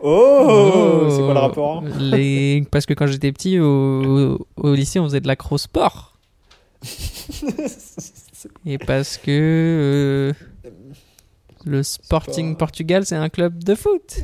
[0.03, 2.65] Oh, C'est quoi le rapport hein les...
[2.71, 4.47] Parce que quand j'étais petit, au...
[4.57, 6.17] au lycée, on faisait de l'acro-sport.
[8.65, 10.33] Et parce que euh,
[11.65, 12.59] le Sporting Sport.
[12.59, 14.03] Portugal, c'est un club de foot.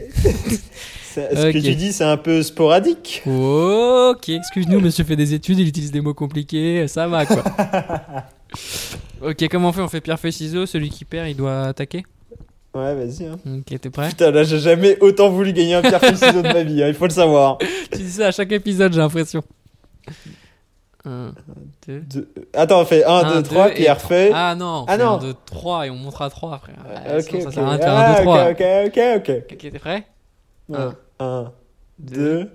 [1.14, 3.22] Ce que tu dis, c'est un peu sporadique.
[3.26, 7.44] Ok, excuse-nous, monsieur fait des études, il utilise des mots compliqués, ça va quoi.
[9.22, 9.80] ok, comment on fait?
[9.80, 12.04] On fait pierre, feuille, ciseaux, celui qui perd, il doit attaquer?
[12.74, 13.26] Ouais, vas-y.
[13.26, 13.38] Hein.
[13.46, 14.08] Ok, t'es prêt?
[14.08, 16.82] Putain, là, j'ai jamais autant voulu gagner un pierre feuille ciseaux de ma vie.
[16.82, 17.58] hein, il faut le savoir.
[17.92, 19.42] Tu dis ça à chaque épisode, j'ai l'impression.
[21.04, 21.32] Un,
[21.86, 22.00] deux...
[22.00, 24.32] Deux- Attends, on fait 1, Un, 2, deux 3, et pierre feuille.
[24.34, 25.10] Ah non, Ah on fait non.
[25.12, 26.76] un 2, 3 et on montre à 3 frère.
[26.88, 27.54] Euh, Ouais, sinon, ok, ça ok.
[27.54, 28.50] sert à rien de faire Ah, un 2, 3.
[28.50, 29.52] ok, ok, ok, ok.
[29.52, 30.06] Ok, t'es prêt?
[30.70, 30.78] Ouais.
[30.78, 31.52] Un, 1,
[31.98, 32.44] deux.
[32.44, 32.50] 2,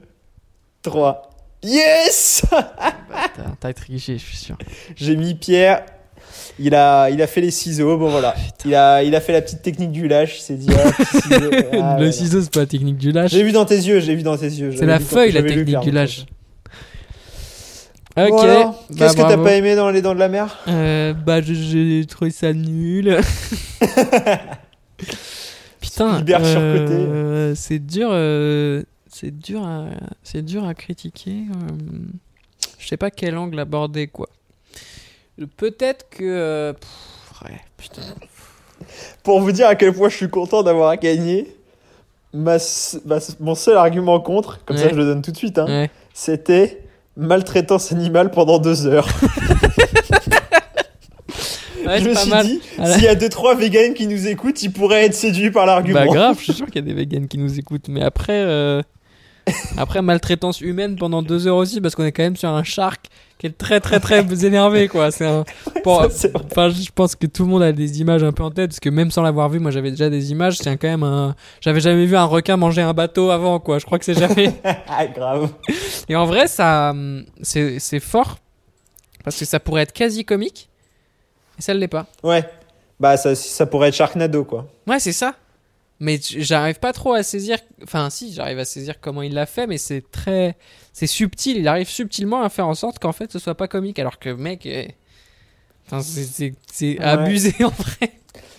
[0.82, 1.30] 3.
[1.64, 4.58] Yes T'as- T'as triché, je suis sûr.
[4.96, 5.86] J'ai mis Pierre.
[6.60, 7.98] Il a, il a fait les ciseaux.
[7.98, 8.36] Bon, voilà.
[8.66, 10.40] Il a, il a fait la petite technique du lâche.
[10.40, 10.92] Il s'est dit, ah.
[11.82, 13.32] Ah, le ciseau, c'est pas la technique du lâche.
[13.32, 14.74] J'ai vu dans tes yeux, j'ai vu dans tes yeux.
[14.78, 16.26] C'est la feuille, la technique du lâche.
[18.18, 18.42] Ok.
[18.42, 20.58] bah, Qu'est-ce que t'as pas aimé dans Les Dents de la Mer?
[20.68, 23.18] Euh, bah, j'ai trouvé ça nul.
[25.80, 26.44] Putain, surcoté.
[26.44, 29.86] euh, c'est dur, euh, c'est dur, à,
[30.24, 31.44] c'est dur à critiquer.
[32.78, 34.28] je sais pas quel angle aborder quoi.
[35.58, 38.02] Peut-être que, euh, pff, ouais, putain.
[39.24, 41.54] Pour vous dire à quel point je suis content d'avoir gagné,
[42.34, 42.58] ma,
[43.06, 45.90] ma mon seul argument contre, comme ça je le donne tout de suite, hein, Ouais.
[46.14, 46.82] c'était
[47.18, 49.08] maltraitance animale pendant deux heures.
[51.86, 52.46] Ouais, je me suis mal.
[52.46, 52.94] dit, Voilà.
[52.94, 56.00] s'il y a deux trois vegans qui nous écoutent, ils pourraient être séduits par l'argument.
[56.06, 57.88] Bah grave, je suis sûr qu'il y a des vegans qui nous écoutent.
[57.88, 58.82] Mais après, euh,
[59.78, 63.08] après maltraitance humaine pendant deux heures aussi, parce qu'on est quand même sur un shark
[63.38, 65.12] qui est très très très énervé quoi.
[65.12, 65.44] C'est un.
[65.86, 68.80] Enfin, je pense que tout le monde a des images un peu en tête, parce
[68.80, 70.58] que même sans l'avoir vu, moi j'avais déjà des images.
[70.58, 71.36] C'est quand même un.
[71.62, 73.80] J'avais jamais vu un requin manger un bateau avant quoi.
[73.80, 74.54] Je crois que c'est jamais.
[74.88, 75.50] ah, grave.
[76.10, 76.94] Et en vrai, ça,
[77.42, 78.38] c'est c'est fort
[79.24, 80.70] parce que ça pourrait être quasi comique,
[81.58, 82.08] et ça ne l'est pas.
[82.24, 82.48] Ouais.
[83.00, 84.68] Bah ça, ça pourrait être Sharknado quoi.
[84.86, 85.36] Ouais, c'est ça.
[86.02, 87.58] Mais j'arrive pas trop à saisir.
[87.84, 90.56] Enfin, si, j'arrive à saisir comment il l'a fait, mais c'est très.
[90.94, 91.58] C'est subtil.
[91.58, 94.00] Il arrive subtilement à faire en sorte qu'en fait ce soit pas comique.
[94.00, 94.68] Alors que, mec.
[95.88, 97.00] Enfin, c'est- Ouais.
[97.02, 98.12] abusé en vrai.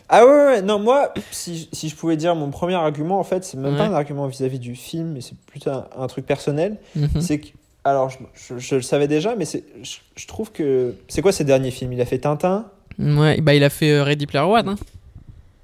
[0.09, 0.63] Ah ouais, ouais, ouais.
[0.63, 3.87] non, moi, si, si je pouvais dire mon premier argument, en fait, c'est même pas
[3.87, 6.79] un argument vis-à-vis du film, mais c'est plutôt un, un truc personnel.
[6.97, 7.21] Mhm.
[7.21, 7.47] C'est que,
[7.85, 10.97] alors, je, je- je le savais déjà, mais je trouve que.
[11.09, 11.93] C'est quoi ses derniers films?
[11.93, 12.67] Il a fait Tintin
[12.99, 14.69] Ouais, bah il a fait euh, Ready Player One.
[14.71, 14.77] Hein.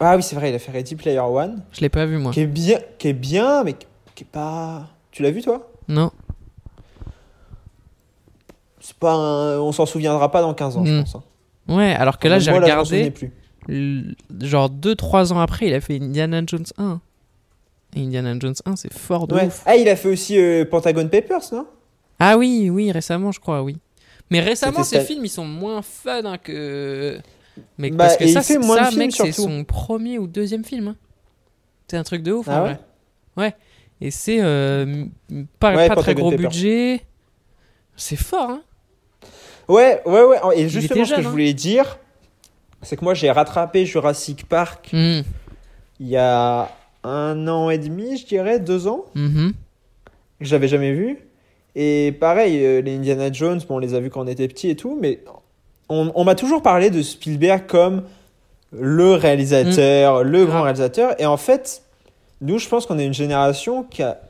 [0.01, 2.33] Ah oui, c'est vrai, il a fait Ready Player One, Je l'ai pas vu moi.
[2.33, 3.73] qui est bien, qui est bien, mais
[4.15, 4.87] qui est pas.
[5.11, 5.71] Tu l'as vu toi?
[5.89, 6.11] Non.
[8.81, 11.01] C'est pas un- On s'en souviendra pas dans 15 ans, je Mm.
[11.05, 11.15] pense.
[11.17, 11.23] hein.
[11.69, 13.11] Ouais, alors que là j'ai regardé.
[13.11, 13.33] plus.
[14.41, 17.01] Genre 2-3 ans après, il a fait Indiana Jones 1.
[17.97, 19.47] Et Indiana Jones 1, c'est fort de Ouais.
[19.47, 19.63] ouf.
[19.67, 21.67] Ah, il a fait aussi euh, Pentagon Papers, non?
[22.21, 23.77] Ah oui, oui, récemment, je crois, oui.
[24.31, 27.19] Mais récemment, ces films, ils sont moins fun hein, que.
[27.79, 30.65] Mais Bah, parce que ça, c'est- moins de ça, mec, c'est son premier ou deuxième
[30.65, 30.89] film.
[30.89, 30.97] hein.
[31.89, 32.63] C'est un truc de ouf, Ah
[33.37, 33.55] en ouais.
[34.01, 35.05] Et c'est euh,
[35.59, 37.01] pas, Ouais, pas très gros budget.
[37.97, 38.63] C'est fort, hein.
[39.69, 40.39] Ouais, ouais, ouais.
[40.61, 41.31] Et justement, ce que je hein.
[41.31, 41.99] voulais dire,
[42.83, 45.25] c'est que moi, j'ai rattrapé Jurassic Park Mhm.
[46.01, 46.71] il y a
[47.05, 49.53] un an et demi, je dirais, deux ans, Mhm.
[50.41, 51.19] que j'avais jamais vu.
[51.75, 54.69] Et pareil, euh, les Indiana Jones, bon, on les a vus quand on était petits
[54.71, 55.21] et tout, mais
[55.89, 58.03] on, on m'a toujours parlé de Spielberg comme
[58.73, 60.63] le réalisateur, le grand Grave.
[60.65, 61.21] réalisateur.
[61.21, 61.83] Et en fait,
[62.41, 64.21] nous, je pense qu'on est une génération qui a,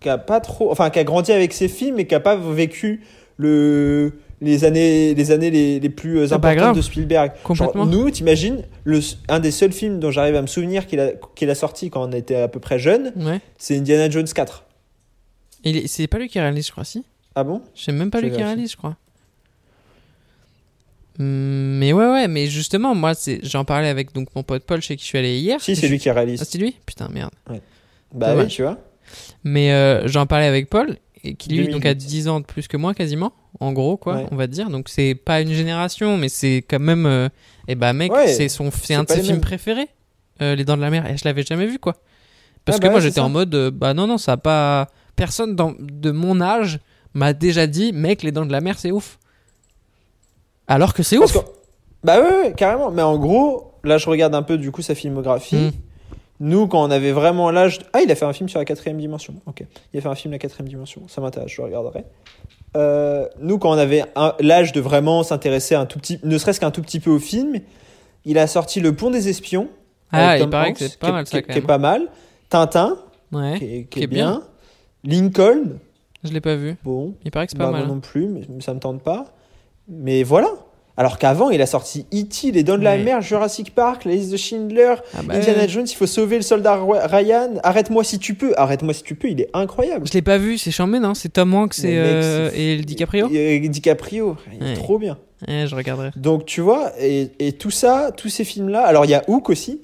[0.00, 2.36] qui a pas trop, enfin, qui a grandi avec ses films et qui a pas
[2.36, 3.02] vécu
[3.36, 6.76] le, les années, les années les, les plus euh, Ah importantes grave.
[6.76, 7.32] de Spielberg.
[7.42, 7.84] Complètement.
[7.84, 11.10] Genre, nous, t'imagines, le, un des seuls films dont j'arrive à me souvenir qu'il a,
[11.34, 13.40] qu'il a sorti quand on était à peu près jeune, Ouais.
[13.58, 14.64] c'est Indiana Jones 4.
[15.64, 17.62] Il est- C'est pas lui qui réalise, je crois, si Ah bon?
[17.74, 18.96] C'est même pas Je lui qui réalise, je crois.
[21.18, 24.96] Hum, Mais ouais, ouais, mais justement, moi, j'en parlais avec donc mon pote Paul chez
[24.96, 25.60] qui je suis allé hier.
[25.60, 26.40] Si, c'est lui qui réalise.
[26.42, 26.76] Ah, c'est lui?
[26.86, 27.30] Putain, merde.
[28.12, 28.78] bah oui, tu vois.
[29.44, 31.96] Mais euh, j'en parlais avec Paul, et qui lui, donc, a 2008.
[32.08, 33.32] 10 ans de plus que moi, quasiment.
[33.60, 34.26] En gros, quoi, Ouais.
[34.32, 34.68] on va dire.
[34.70, 37.06] Donc, c'est pas une génération, mais c'est quand même.
[37.06, 37.28] euh,
[37.68, 39.40] Eh bah, mec, Ouais, c'est son- c'est un de ses films mêmes.
[39.40, 39.88] préférés,
[40.42, 41.08] euh, Les Dents de la Mer.
[41.10, 41.94] Et je l'avais jamais vu, quoi.
[42.64, 43.54] Parce Ah que bah moi, ouais, j'étais en mode.
[43.54, 44.88] euh, bah, non, non, ça a pas.
[45.16, 45.74] Personne dans...
[45.78, 46.80] de mon âge
[47.14, 49.18] m'a déjà dit, mec, Les Dents de la Mer, c'est ouf.
[50.68, 51.32] Alors que c'est ouf.
[51.32, 51.38] que-
[52.02, 52.90] Bah ouais, ouais, carrément.
[52.90, 55.56] Mais en gros, là, je regarde un peu du coup sa filmographie.
[55.56, 55.70] Mm.
[56.40, 57.78] Nous, quand on avait vraiment l'âge.
[57.92, 59.34] Ah, il a fait un film sur la quatrième dimension.
[59.46, 59.64] Ok.
[59.92, 61.02] Il a fait un film la quatrième dimension.
[61.08, 62.04] Ça m'intéresse, je le regarderai.
[62.76, 66.58] Euh, nous, quand on avait un- l'âge de vraiment s'intéresser un tout petit, ne serait-ce
[66.60, 67.60] qu'un tout petit peu au film,
[68.24, 69.68] il a sorti Le Pont des Espions.
[70.10, 72.08] Ah, il paraît que c'est pas mal, qui ça, est- qui pas mal.
[72.50, 72.98] Tintin,
[73.32, 73.58] Ouais.
[73.58, 74.42] qui est, qui qui est est bien.
[75.04, 75.22] bien.
[75.22, 75.78] Lincoln,
[76.24, 76.76] Je l'ai pas vu.
[76.84, 77.88] bon, Il paraît que c'est bah, pas moi mal.
[77.88, 77.94] hein.
[77.94, 79.26] non plus, mais ça me tente pas.
[79.88, 80.48] Mais voilà.
[80.96, 83.02] Alors qu'avant, il a sorti E.T., Les Dents de la Ouais.
[83.02, 86.42] Mer, Jurassic Park, La liste de Schindler, Ah bah, Indiana Jones, il faut sauver le
[86.42, 90.06] soldat Ryan, Arrête-moi si tu peux, Arrête-moi si tu peux, il est incroyable.
[90.06, 93.28] Je l'ai pas vu, c'est chambé, non C'est Tom Hanks et, euh, et le DiCaprio
[93.32, 94.74] Et DiCaprio, il est Ouais.
[94.74, 95.18] trop bien.
[95.48, 96.10] Je regarderai.
[96.14, 99.50] Donc tu vois, et, et tout ça, tous ces films-là, alors il y a Hook
[99.50, 99.80] aussi.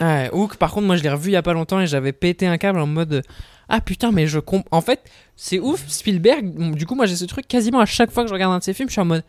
[0.00, 2.12] Ouais, Hook, par contre, moi je l'ai revu il y a pas longtemps et j'avais
[2.12, 3.22] pété un câble en mode
[3.68, 4.76] Ah putain, mais je comprends.
[4.78, 5.00] En fait,
[5.36, 6.74] c'est ouf, Spielberg.
[6.74, 8.62] Du coup, moi j'ai ce truc quasiment à chaque fois que je regarde un de
[8.64, 9.24] ses films, je suis en mode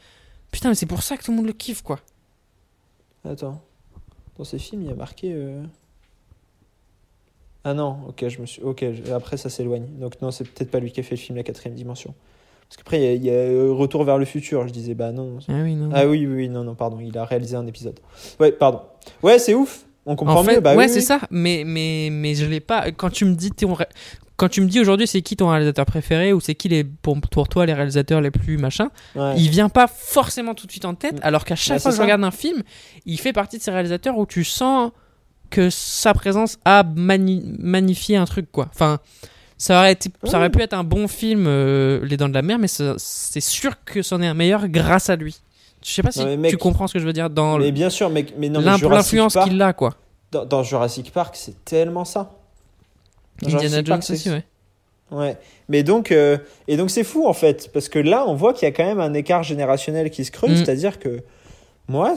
[0.52, 1.99] Putain, mais c'est pour ça que tout le monde le kiffe, quoi.
[3.23, 3.62] Attends,
[4.38, 5.32] dans ces films, il y a marqué...
[5.34, 5.62] euh,
[7.63, 8.62] Ah non, ok, je me suis...
[8.62, 9.86] ok, je- après ça s'éloigne.
[9.99, 12.15] Donc non, c'est peut-être pas lui qui a fait le film La quatrième dimension.
[12.67, 14.93] Parce qu'après, il y a, il y a, euh, Retour vers le futur, je disais,
[14.93, 15.89] bah non, Ah oui, non.
[15.93, 17.99] Ah oui, oui, oui, non, non, pardon, il a réalisé un épisode.
[18.39, 18.82] Ouais, pardon.
[19.21, 19.86] Ouais, c'est ouf.
[20.06, 20.60] On comprend en fait, mieux.
[20.62, 21.02] Bah ouais, oui, c'est oui.
[21.02, 22.91] ça, mais, mais, mais je l'ai pas.
[22.91, 23.52] Quand tu me dis,
[24.39, 27.19] quand tu me dis aujourd'hui c'est qui ton réalisateur préféré ou c'est qui les, pour,
[27.21, 29.34] pour toi les réalisateurs les plus machin, Ouais.
[29.38, 31.23] il vient pas forcément tout de suite en tête, Mm.
[31.23, 32.63] alors qu'à chaque Bah, fois que je regarde un film,
[33.06, 34.91] il fait partie de ces réalisateurs où tu sens
[35.49, 38.67] que sa présence a mani- magnifié un truc, quoi.
[38.73, 38.99] Enfin,
[39.58, 42.41] ça aurait, été, ça aurait pu être un bon film, euh, Les Dents de la
[42.43, 45.41] Mer, mais c'est sûr que c'en est un meilleur grâce à lui.
[45.84, 47.58] Je sais pas si Non, mais mec, tu comprends ce que je veux dire dans
[47.58, 49.95] Mais bien sûr, mec, mais non, mais l'im- Jurassic l'influence qu'il a, quoi.
[50.32, 52.38] dans, dans Jurassic Park, c'est tellement ça.
[53.41, 54.43] Dans Indiana Jones aussi, ouais.
[55.12, 55.38] Ouais.
[55.69, 58.67] Mais donc, euh, et donc c'est fou en fait, parce que là, on voit qu'il
[58.67, 60.65] y a quand même un écart générationnel qui se creuse, Mm.
[60.65, 61.21] c'est-à-dire que
[61.88, 62.13] moi,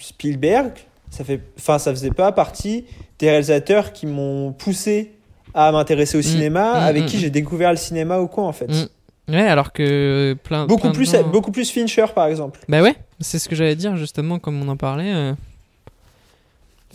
[0.00, 0.72] Spielberg,
[1.10, 2.86] ça fait, enfin, ça faisait pas partie
[3.18, 5.12] des réalisateurs qui m'ont poussé
[5.54, 7.20] à m'intéresser au cinéma, Mm, avec mm, qui mm.
[7.20, 8.68] j'ai découvert le cinéma ou quoi en fait.
[8.68, 8.88] Mm.
[9.28, 10.66] Ouais, alors que plein.
[10.66, 12.58] Beaucoup plein de plus, gens- beaucoup plus Fincher par exemple.
[12.68, 15.12] Bah ouais, c'est ce que j'allais dire justement, comme on en parlait.
[15.14, 15.32] euh,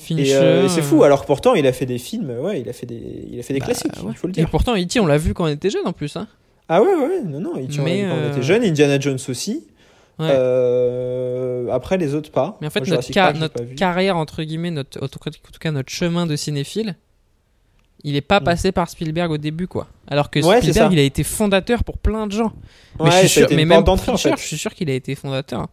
[0.10, 2.62] Et, euh, et c'est euh, fou, alors que pourtant il a fait des films, ouais,
[2.62, 4.12] il a fait des, il a fait des bah, classiques, ouais.
[4.12, 4.50] il faut le Et dire.
[4.50, 6.16] pourtant, E.T., on l'a vu quand on était jeune en plus.
[6.16, 6.28] Hein.
[6.70, 9.18] Ah ouais, ouais, non, non, il tient Mais, quand on euh, était jeune, Indiana Jones
[9.28, 9.66] aussi.
[10.20, 10.28] Ouais.
[10.32, 12.58] Euh, après les autres pas.
[12.62, 15.52] Mais en fait, Moi, notre, ca- Park, carrière, entre guillemets, notre, en tout cas- en
[15.52, 16.96] tout cas notre chemin de cinéphile,
[18.04, 18.44] il est pas Mm.
[18.44, 19.88] passé par Spielberg au début, quoi.
[20.08, 22.54] Alors que Ouais, Spielberg, il a été fondateur pour plein de gens.
[23.04, 24.34] mais je suis sûr, mais même d'entrée, en fait.
[24.38, 25.62] je suis sûr qu'il a été fondateur.
[25.62, 25.70] hein.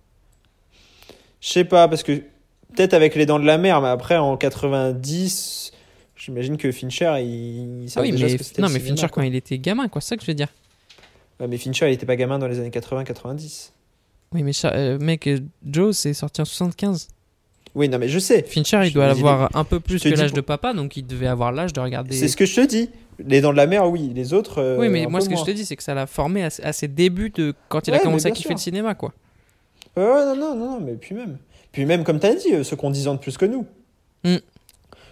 [1.41, 2.23] Je sais pas, parce que
[2.77, 5.73] peut-être avec les dents de la mer, mais après en 90,
[6.17, 8.79] j'imagine que Fincher, il, il Ah savait oui, déjà mais, ce que c'était non, mais
[8.79, 9.23] cinéma, Fincher, quoi.
[9.23, 10.49] quand il était gamin, quoi, c'est ça que je veux dire.
[11.41, 13.71] Ouais, mais Fincher, il était pas gamin dans les années 80-90.
[14.33, 17.09] Oui, mais euh, mec, euh, Joe, c'est sorti en 75.
[17.77, 18.43] Oui, non, mais je sais.
[18.43, 21.05] Fincher, il Je- doit avoir un peu plus que l'âge pour- de papa, donc il
[21.07, 22.15] devait avoir l'âge de regarder.
[22.15, 22.89] C'est ce que je te dis.
[23.25, 24.11] Les dents de la mer, oui.
[24.15, 24.59] Les autres.
[24.61, 26.49] euh, Oui, mais moi, ce que je te dis, c'est que ça l'a formé à,
[26.63, 28.57] à ses débuts de quand il a commencé à kiffer sûr.
[28.57, 29.13] le cinéma, quoi.
[29.97, 31.39] Non, non, non, non, mais puis même.
[31.75, 33.45] Puis même, comme tu as dit, euh, ceux qui ont 10 ans de plus que
[33.45, 33.67] nous.
[34.25, 34.37] Mm.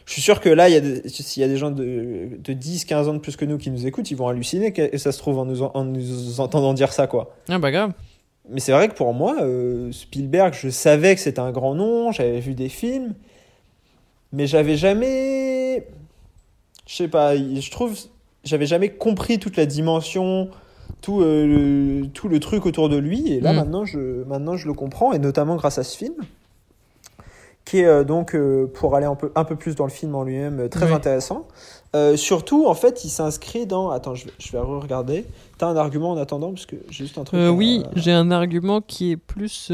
[0.06, 0.68] Je suis sûr que là,
[1.06, 3.70] s'il y a des gens de, de 10, 15 ans de plus que nous qui
[3.70, 6.72] nous écoutent, ils vont halluciner, et ça se trouve, en nous, en- en nous entendant
[6.74, 7.36] dire ça, quoi.
[7.48, 7.92] Ah, bah grave.
[8.48, 12.10] Mais c'est vrai que pour moi, euh, Spielberg, je savais que c'était un grand nom,
[12.10, 13.14] j'avais vu des films,
[14.32, 15.86] mais j'avais jamais.
[16.86, 17.96] Je sais pas, je trouve.
[18.44, 20.48] J'avais jamais compris toute la dimension,
[21.00, 21.46] tout, euh,
[22.02, 23.56] le, tout le truc autour de lui, et là Mm.
[23.56, 26.14] maintenant, je, maintenant je le comprends, et notamment grâce à ce film.
[27.64, 30.14] Qui est euh, donc, euh, pour aller un peu, un peu plus dans le film
[30.14, 30.92] en lui-même, euh, très Oui.
[30.92, 31.46] intéressant.
[31.94, 33.90] Euh, surtout, en fait, il s'inscrit dans.
[33.90, 35.26] Attends, je vais, je vais regarder.
[35.58, 37.38] T'as un argument en attendant Parce que j'ai juste un truc.
[37.38, 39.70] Euh, oui, j'ai un argument qui est plus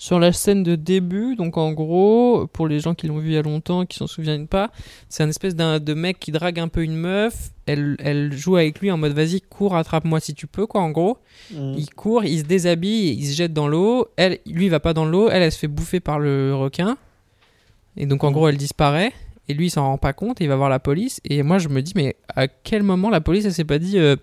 [0.00, 1.34] sur la scène de début.
[1.36, 4.06] Donc en gros, pour les gens qui l'ont vu il y a longtemps, qui s'en
[4.06, 4.70] souviennent pas,
[5.08, 7.50] c'est un espèce d'un de mec qui drague un peu une meuf.
[7.66, 10.90] Elle, elle joue avec lui en mode vas-y cours attrape-moi si tu peux quoi en
[10.90, 11.18] gros.
[11.52, 11.74] Mm.
[11.76, 14.06] Il court, il se déshabille, il se jette dans l'eau.
[14.16, 16.96] Elle, lui il va pas dans l'eau, elle elle se fait bouffer par le requin.
[17.96, 18.32] Et donc en Mhm.
[18.34, 19.12] gros elle disparaît.
[19.48, 21.20] Et lui il s'en rend pas compte, et il va voir la police.
[21.24, 23.98] Et moi je me dis mais à quel moment la police elle s'est pas dit
[23.98, 24.14] euh,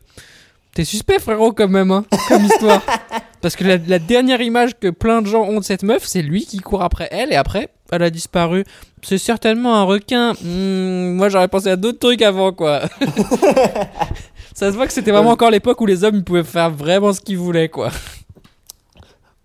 [0.73, 2.81] T'es suspect, frérot, quand même, hein, comme histoire.
[3.41, 6.21] Parce que la, la dernière image que plein de gens ont de cette meuf, c'est
[6.21, 8.63] lui qui court après elle et après, elle a disparu.
[9.03, 10.33] C'est certainement un requin.
[10.41, 12.81] Hmm, moi, j'aurais pensé à d'autres trucs avant, quoi.
[14.55, 17.11] Ça se voit que c'était vraiment encore l'époque où les hommes ils pouvaient faire vraiment
[17.13, 17.89] ce qu'ils voulaient, quoi.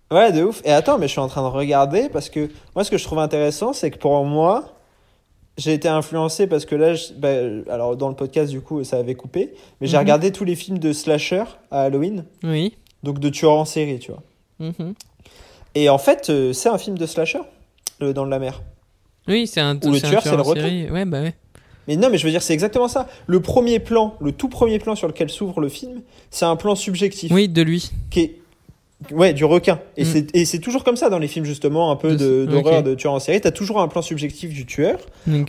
[0.09, 0.61] Ouais, de ouf.
[0.65, 3.03] Et attends, mais je suis en train de regarder parce que moi, ce que je
[3.03, 4.73] trouve intéressant, c'est que pour moi,
[5.57, 7.29] j'ai été influencé parce que là, je- bah,
[7.73, 10.03] alors dans le podcast, du coup, ça avait coupé, mais j'ai Mhm.
[10.03, 12.75] regardé tous les films de slasher à Halloween, Oui.
[13.03, 14.23] Donc de tueurs en série, tu vois.
[14.59, 14.93] Mhm.
[15.75, 17.41] Et en fait, euh, c'est un film de slasher,
[17.99, 18.61] le Dans de la mer.
[19.27, 20.91] Oui, c'est un, le c'est un tueur, c'est le.
[20.91, 21.35] Ouais, bah ouais.
[21.87, 23.07] Mais non, mais je veux dire, c'est exactement ça.
[23.27, 26.75] Le premier plan, le tout premier plan sur lequel s'ouvre le film, c'est un plan
[26.75, 27.31] subjectif.
[27.31, 27.91] Oui, de lui.
[28.09, 28.40] Qui est...
[29.11, 29.79] Ouais, du requin.
[29.97, 30.05] Et Mm.
[30.05, 32.79] c'est- et c'est toujours comme ça dans les films, justement, un peu De- de- d'horreur,
[32.79, 32.83] ok.
[32.85, 33.41] de tueur en série.
[33.41, 34.99] T'as toujours un plan subjectif du tueur.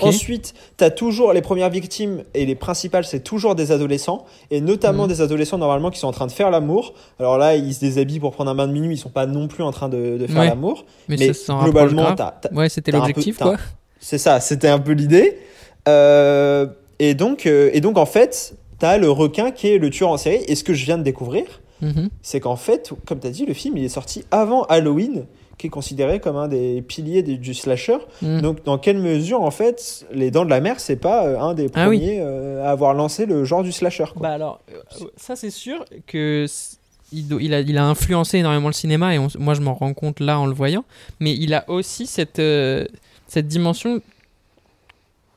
[0.01, 4.25] Ensuite, t'as toujours les premières victimes et les principales, c'est toujours des adolescents.
[4.51, 5.09] Et notamment Mhm.
[5.11, 6.95] des adolescents, normalement, qui sont en train de faire l'amour.
[7.21, 8.95] Alors là, ils se déshabillent pour prendre un bain de minuit.
[8.95, 10.49] Ils sont pas non plus en train de, de faire Ouais.
[10.49, 10.87] l'amour.
[11.09, 13.57] mais Mais, ça globalement, t'as, Ouais, c'était l'objectif, quoi.
[14.01, 15.37] c'est ça, c'était un peu l'idée.
[15.88, 16.67] Euh,
[16.99, 20.17] et, donc, euh, et donc, en fait, t'as le requin qui est le tueur en
[20.17, 20.43] série.
[20.49, 21.45] Et ce que je viens de découvrir,
[21.83, 22.09] Mhm.
[22.23, 25.27] c'est qu'en fait, comme tu as dit, le film il est sorti avant Halloween,
[25.59, 27.99] qui est considéré comme un des piliers du, du slasher.
[28.23, 28.40] Mhm.
[28.40, 31.55] Donc, dans quelle mesure, en fait, Les Dents de la Mer, c'est pas euh, un
[31.55, 31.99] des Ah oui.
[31.99, 34.23] premiers euh, à avoir lancé le genre du slasher quoi.
[34.23, 36.47] Bah alors, euh, ça c'est sûr que
[37.12, 40.18] il, a, il a influencé énormément le cinéma et on moi je m'en rends compte
[40.21, 40.85] là en le voyant.
[41.21, 42.40] Mais il a aussi cette,
[43.29, 44.01] cette dimension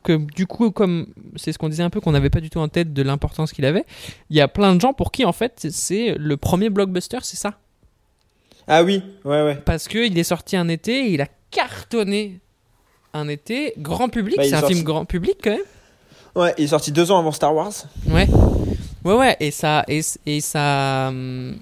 [0.05, 2.59] que du coup, comme c'est ce qu'on disait un peu qu'on n'avait pas du tout
[2.59, 3.83] en tête de l'importance qu'il avait,
[4.29, 7.37] il y a plein de gens pour qui en fait c'est- le premier blockbuster, c'est
[7.37, 7.55] ça.
[8.67, 9.55] Ah oui, ouais, ouais.
[9.65, 12.39] Parce qu'il est sorti un été et il a cartonné
[13.13, 15.59] un été, grand public, Bah, c'est est un sorti- film grand public quand même.
[16.35, 17.71] Ouais, il est sorti deux ans avant Star Wars.
[18.09, 18.27] Ouais.
[19.05, 19.85] Ouais, ouais, et ça.
[19.87, 21.57] Et, et ça hum,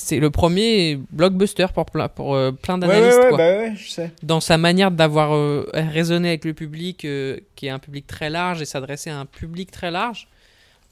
[0.00, 3.72] c'est le premier blockbuster pour plein, pour, euh, plein Ouais, ouais, d'analystes, ouais, bah ouais,
[3.76, 4.10] je sais.
[4.22, 8.30] Dans sa manière d'avoir euh, raisonné avec le public, euh, qui est un public très
[8.30, 10.28] large, et s'adresser à un public très large.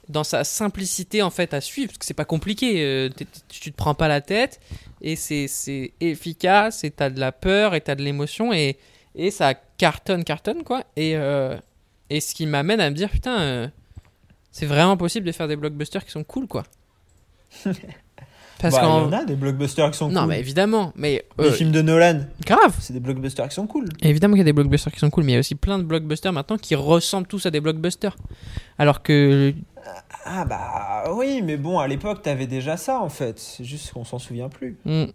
[0.07, 3.09] Dans sa simplicité, en fait, à suivre, parce que c'est pas compliqué.
[3.47, 4.59] tu te prends pas la tête,
[5.01, 8.77] et c'est efficace, et t'as de la peur, et t'as de l'émotion, et,
[9.15, 10.83] et ça cartonne, cartonne, quoi.
[10.95, 11.15] Et,
[12.09, 13.71] et ce qui m'amène à me dire, putain,
[14.51, 16.63] c'est vraiment possible de faire des blockbusters qui sont cool, quoi.
[18.59, 19.07] Parce Bah, qu'en.
[19.07, 20.29] Il y en a des blockbusters qui sont Non, cool.
[20.29, 21.23] mais évidemment, mais.
[21.39, 22.75] Les euh, films de Nolan, grave!
[22.79, 23.85] c'est des blockbusters qui sont cool.
[24.01, 25.77] Évidemment qu'il y a des blockbusters qui sont cool, mais il y a aussi plein
[25.79, 28.15] de blockbusters maintenant qui ressemblent tous à des blockbusters.
[28.77, 29.53] Alors que.
[30.25, 33.39] Ah bah oui, mais bon, à l'époque, t'avais déjà ça en fait.
[33.39, 34.77] C'est juste qu'on s'en souvient plus.
[34.85, 35.05] Hmm.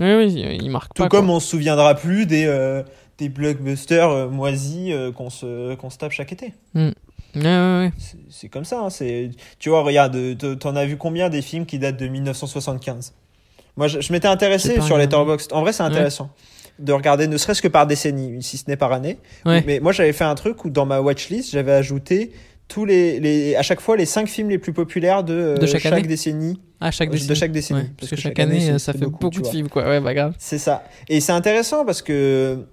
[0.00, 1.08] Oui, oui, il marque Tout pas.
[1.10, 1.34] comme quoi.
[1.36, 2.82] on se souviendra plus des, euh,
[3.18, 6.54] des blockbusters euh, moisis euh, qu'on se, qu'on se tape chaque été.
[7.34, 7.92] Ouais, ouais, ouais.
[8.28, 8.80] C'est- comme ça.
[8.80, 12.06] hein, c'est- Tu vois, regarde, euh, t'en as vu combien des films qui datent de
[12.08, 13.14] 1975
[13.76, 14.98] Moi, je, je m'étais intéressé sur.
[14.98, 15.52] Letterboxd.
[15.52, 16.30] En vrai, c'est intéressant
[16.78, 19.18] de regarder, ne serait-ce que par décennie, si ce n'est par année.
[19.46, 19.62] Ouais.
[19.66, 22.32] Mais moi, j'avais fait un truc où dans ma watchlist, j'avais ajouté
[22.66, 25.66] tous les, les, à chaque fois les cinq films les plus populaires de, euh, De
[25.66, 26.60] chaque année décennie.
[26.80, 27.36] Ah, chaque De décennie.
[27.38, 27.90] chaque décennie.
[27.98, 29.84] Parce, que, chaque année, ça fait beaucoup, beaucoup, de films, quoi.
[29.84, 30.34] Ouais, bah grave.
[30.38, 30.82] C'est ça.
[31.08, 32.64] Et c'est intéressant parce que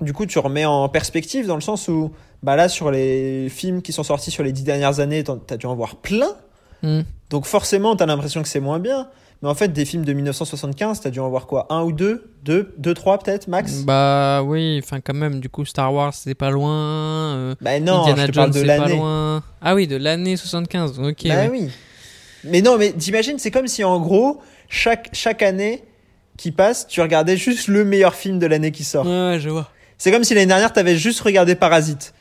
[0.00, 3.82] du coup, tu remets en perspective dans le sens où, bah là, sur les films
[3.82, 6.30] qui sont sortis sur les dix dernières années, t'as dû en voir plein.
[6.82, 7.00] Hmm.
[7.30, 9.08] Donc forcément, t'as l'impression que c'est moins bien.
[9.42, 11.66] Mais en fait, des films de 1975, t'as dû en voir quoi?
[11.70, 12.30] Un ou deux?
[12.42, 13.82] Deux, deux trois peut-être, max?
[13.84, 16.72] Bah oui, enfin quand même, du coup Star Wars c'est pas loin.
[17.34, 18.96] euh, Bah non, Indiana je te parle Jones de c'est pas l'année.
[18.96, 19.42] loin.
[19.60, 21.00] Ah oui, de l'année 75.
[21.00, 21.16] Ok.
[21.24, 21.48] Bah ouais.
[21.52, 21.68] oui.
[22.44, 25.82] Mais non, mais t'imagines, c'est comme si en gros, chaque, chaque année
[26.38, 29.04] qui passe, tu regardais juste le meilleur film de l'année qui sort.
[29.06, 29.68] Ouais, je vois.
[29.98, 32.12] C'est comme si l'année dernière, t'avais juste regardé Parasite.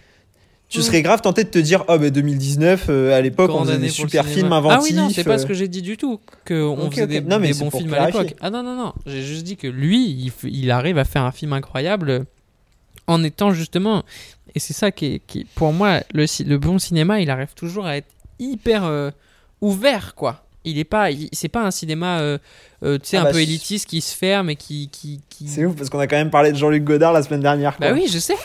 [0.67, 0.81] Tu Mm.
[0.81, 3.89] serais grave tenté de te dire, oh, bah 2019, euh, à l'époque, on faisait des
[3.89, 4.79] super films inventifs.
[4.79, 6.19] Ah oui, non, c'est pas euh, ce que j'ai dit du tout.
[6.43, 8.33] Que on Ok, faisait des, Non, mais des bons films à l'époque.
[8.41, 8.93] Ah non, non, non.
[9.05, 12.23] J'ai juste dit que lui, il, arrive à faire un film incroyable euh,
[13.07, 14.03] en étant justement.
[14.55, 17.97] Et c'est ça qui est, qui pour moi, le, bon cinéma, il arrive toujours à
[17.97, 18.07] être
[18.39, 19.11] hyper euh,
[19.61, 20.44] ouvert, quoi.
[20.65, 22.38] Il est pas, c'est pas un cinéma, euh,
[22.84, 25.47] euh, tu sais, Ah un bah, peu élitiste qui se ferme et qui, qui, qui-
[25.47, 27.78] C'est ouf parce qu'on a quand même parlé de Jean-Luc Godard la semaine dernière.
[27.78, 27.88] Quoi.
[27.88, 28.36] Bah oui, je sais.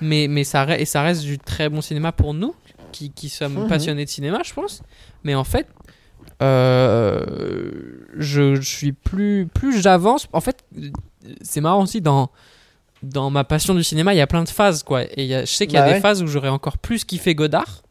[0.00, 2.54] Mais, mais ça, re- et ça reste du très bon cinéma pour nous,
[2.92, 3.68] qui, qui sommes Mhm.
[3.68, 4.82] passionnés de cinéma, je pense.
[5.24, 5.66] Mais en fait,
[6.42, 7.24] euh,
[8.16, 10.28] je, je suis plus, plus j'avance.
[10.32, 10.64] En fait,
[11.42, 12.30] c'est marrant aussi dans,
[13.02, 15.04] dans ma passion du cinéma, il y a plein de phases, quoi.
[15.04, 16.00] Et il y a- je sais qu'il y a Bah des ouais.
[16.00, 17.82] phases où j'aurais encore plus kiffé Godard.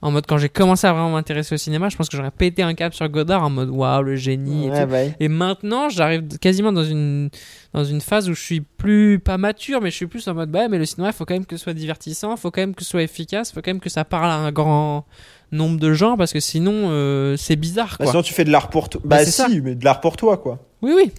[0.00, 2.62] En mode, quand j'ai commencé à vraiment m'intéresser au cinéma, je pense que j'aurais pété
[2.62, 4.66] un cap sur Godard en mode, waouh, le génie.
[4.66, 4.90] et Ouais, tout.
[4.90, 4.98] bah.
[5.18, 7.30] Et maintenant, j'arrive quasiment dans une,
[7.72, 10.52] dans une phase où je suis plus, pas mature, mais je suis plus en mode,
[10.52, 12.60] bah, mais le cinéma, il faut quand même que ce soit divertissant, il faut quand
[12.60, 15.04] même que ce soit efficace, il faut quand même que ça parle à un grand
[15.50, 18.12] nombre de gens, parce que sinon, euh, c'est bizarre, Bah, quoi.
[18.12, 19.00] sinon, tu fais de l'art pour toi.
[19.04, 19.48] Bah, Bah, si, ça.
[19.48, 20.60] mais de l'art pour toi, quoi.
[20.80, 21.10] Oui, oui.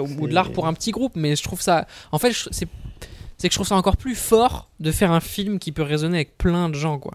[0.00, 1.86] Ou- de l'art pour un petit groupe, mais je trouve ça.
[2.10, 5.70] En fait, c'est que je trouve ça encore plus fort de faire un film qui
[5.70, 7.14] peut résonner avec plein de gens, quoi.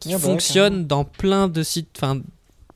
[0.00, 1.88] Qui Ah bah ouais, fonctionne dans plein de sites.
[1.96, 2.20] Enfin,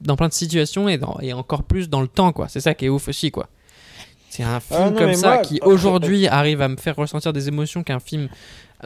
[0.01, 2.49] dans plein de situations et, dans- et encore plus dans le temps, quoi.
[2.49, 3.49] C'est ça qui est ouf aussi, quoi.
[4.31, 6.97] C'est un film Ah non, comme ça moi, qui après- aujourd'hui arrive à me faire
[6.97, 8.29] ressentir des émotions qu'un film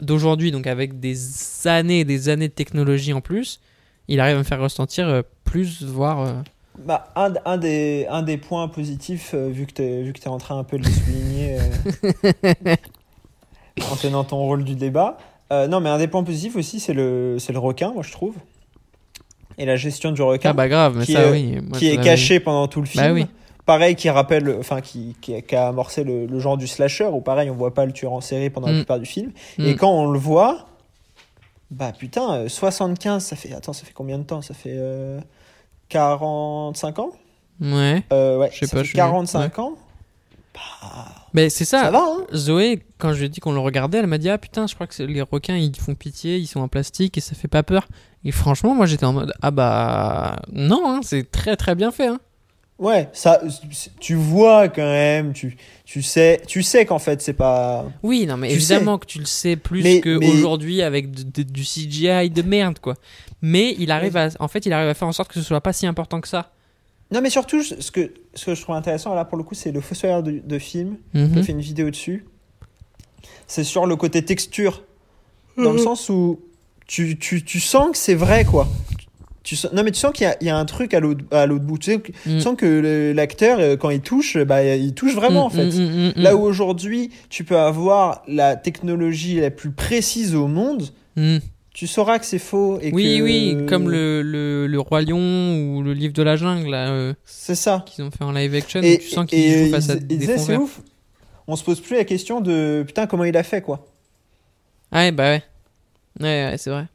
[0.01, 1.15] d'aujourd'hui, donc avec des
[1.67, 3.59] années et des années de technologie en plus,
[4.07, 6.19] il arrive à me faire ressentir euh, plus, voire.
[6.21, 6.33] euh,
[6.79, 10.19] Bah, un, un, des, un des points positifs, euh, vu que tu es, vu que
[10.19, 12.75] t'es en train un peu de le souligner euh,
[13.91, 15.17] en tenant ton rôle du débat.
[15.63, 18.11] Euh, non, mais un des points positifs aussi, c'est le, c'est le requin, moi, je
[18.11, 18.35] trouve.
[19.57, 21.59] Et la gestion du requin, Ah bah grave, mais qui ça est- oui.
[21.61, 23.03] moi, qui est caché pendant tout le film.
[23.03, 23.25] Bah oui.
[23.65, 27.05] Pareil, qui rappelle, enfin, qui, qui, a- qui a amorcé le, le genre du slasher,
[27.11, 28.77] où pareil, on voit pas le tueur en série pendant la Mm.
[28.77, 29.31] plupart du film.
[29.57, 29.65] Mm.
[29.65, 30.67] Et quand on le voit,
[31.71, 33.53] bah putain, euh, 75, ça fait.
[33.53, 34.41] Attends, ça fait combien de temps?
[34.43, 35.19] Ça fait euh,
[35.89, 37.09] 45 ans?
[37.61, 38.03] Ouais.
[38.13, 39.73] euh, Ouais, Je sais pas, fait je- 45 ans.
[41.35, 41.81] Mais c'est ça.
[41.83, 44.29] Ça va, hein Zoé, quand je lui ai dit qu'on le regardait, elle m'a dit
[44.29, 47.21] Ah putain, je crois que les requins ils font pitié, ils sont en plastique et
[47.21, 47.87] ça fait pas peur.
[48.23, 52.07] Et franchement, moi j'étais en mode Ah bah non, hein, c'est très très bien fait.
[52.07, 52.19] Hein.
[52.77, 53.41] Ouais, ça,
[54.01, 57.85] tu vois quand même, tu, tu sais, tu sais qu'en fait, c'est pas.
[58.03, 61.49] Oui, non, mais Tu évidemment que tu le sais plus Mais- qu'aujourd'hui avec de- de-
[61.49, 62.95] du CGI de merde quoi.
[63.41, 65.61] Mais il arrive à, en fait, il arrive à faire en sorte que ce soit
[65.61, 66.51] pas si important que ça.
[67.11, 69.71] Non, mais surtout, ce que, ce que je trouve intéressant là pour le coup, c'est
[69.71, 70.97] le Fossoyeur de, de film.
[71.13, 71.31] Mhm.
[71.35, 72.25] J'ai fait une vidéo dessus.
[73.47, 74.83] C'est sur le côté texture.
[75.57, 75.77] Dans Mhm.
[75.77, 76.39] le sens où
[76.87, 78.67] tu, tu, tu sens que c'est vrai, quoi.
[79.43, 80.99] Tu sens, non, mais tu sens qu'il y a, il y a un truc à
[80.99, 81.77] l'autre, à l'autre bout.
[81.77, 82.39] Tu, sais, que- tu Mm.
[82.39, 85.65] sens que l'acteur, euh, quand il touche, bah, il touche vraiment, en Mm, fait.
[85.65, 90.47] mm, mm, mm, Là où aujourd'hui, tu peux avoir la technologie la plus précise au
[90.47, 91.37] monde, mm.
[91.75, 92.79] Tu sauras que c'est faux.
[92.81, 95.19] Et Oui, que- oui, comme le, le, le Roi Lion
[95.75, 97.83] ou le livre de la jungle euh, C'est ça.
[97.85, 98.81] qu'ils ont fait en live action.
[98.81, 100.79] Et, tu sens et- qu'ils et jouent face à ils- ils des disaient, c'est ouf.
[101.47, 103.85] On se pose plus la question de putain comment il a fait quoi.
[104.93, 105.43] Ouais, bah ouais.
[106.21, 106.85] Ouais, ouais, c'est vrai.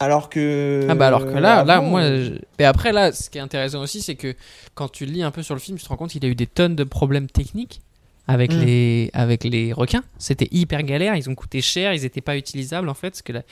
[0.00, 0.86] Alors que.
[0.88, 3.40] Ah bah alors que là, là, moi, euh, je- et après là, ce qui est
[3.42, 4.34] intéressant aussi, c'est que
[4.74, 6.34] quand tu lis un peu sur le film, tu te rends compte qu'il a eu
[6.36, 7.82] des tonnes de problèmes techniques
[8.28, 8.60] avec Mm.
[8.60, 10.04] les avec les requins.
[10.18, 13.32] C'était hyper galère, ils ont coûté cher, ils étaient pas utilisables en fait, parce que
[13.32, 13.42] là,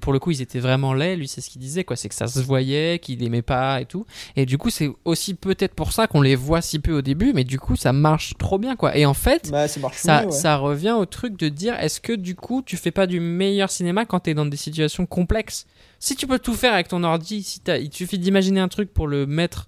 [0.00, 1.16] pour le coup, ils étaient vraiment laids.
[1.16, 3.86] Lui, c'est ce qu'il disait, quoi, c'est que ça se voyait, qu'il aimait pas et
[3.86, 4.04] tout.
[4.36, 7.32] Et du coup, c'est aussi peut-être pour ça qu'on les voit si peu au début,
[7.32, 8.96] mais du coup, ça marche trop bien, quoi.
[8.96, 10.32] Et en fait, Bah, ça ça, mieux, ouais.
[10.32, 13.70] ça revient au truc de dire est-ce que du coup tu fais pas du meilleur
[13.70, 15.66] cinéma quand t'es dans des situations complexes?
[16.00, 19.06] Si tu peux tout faire avec ton ordi, si il suffit d'imaginer un truc pour
[19.06, 19.66] le mettre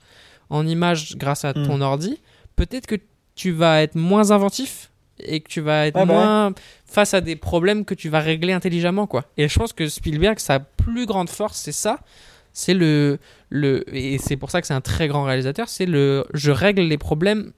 [0.51, 1.67] en image grâce à Mm.
[1.67, 2.19] ton ordi,
[2.57, 2.97] peut-être que
[3.39, 6.53] tu vas être moins inventif et que tu vas être Ouais, bah moins
[6.87, 9.25] face à des problèmes que tu vas régler intelligemment quoi.
[9.37, 12.01] Et je pense que Spielberg sa plus grande force c'est ça,
[12.53, 16.25] c'est le le et c'est pour ça que c'est un très grand réalisateur, c'est le
[16.35, 17.53] je règle les problèmes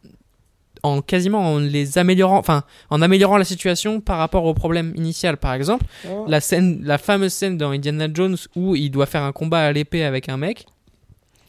[0.83, 5.37] en quasiment en les améliorant, enfin en améliorant la situation par rapport au problème initial.
[5.37, 6.25] Par exemple, Oh.
[6.29, 9.73] la scène, la fameuse scène dans Indiana Jones où il doit faire un combat à
[9.73, 10.67] l'épée avec un mec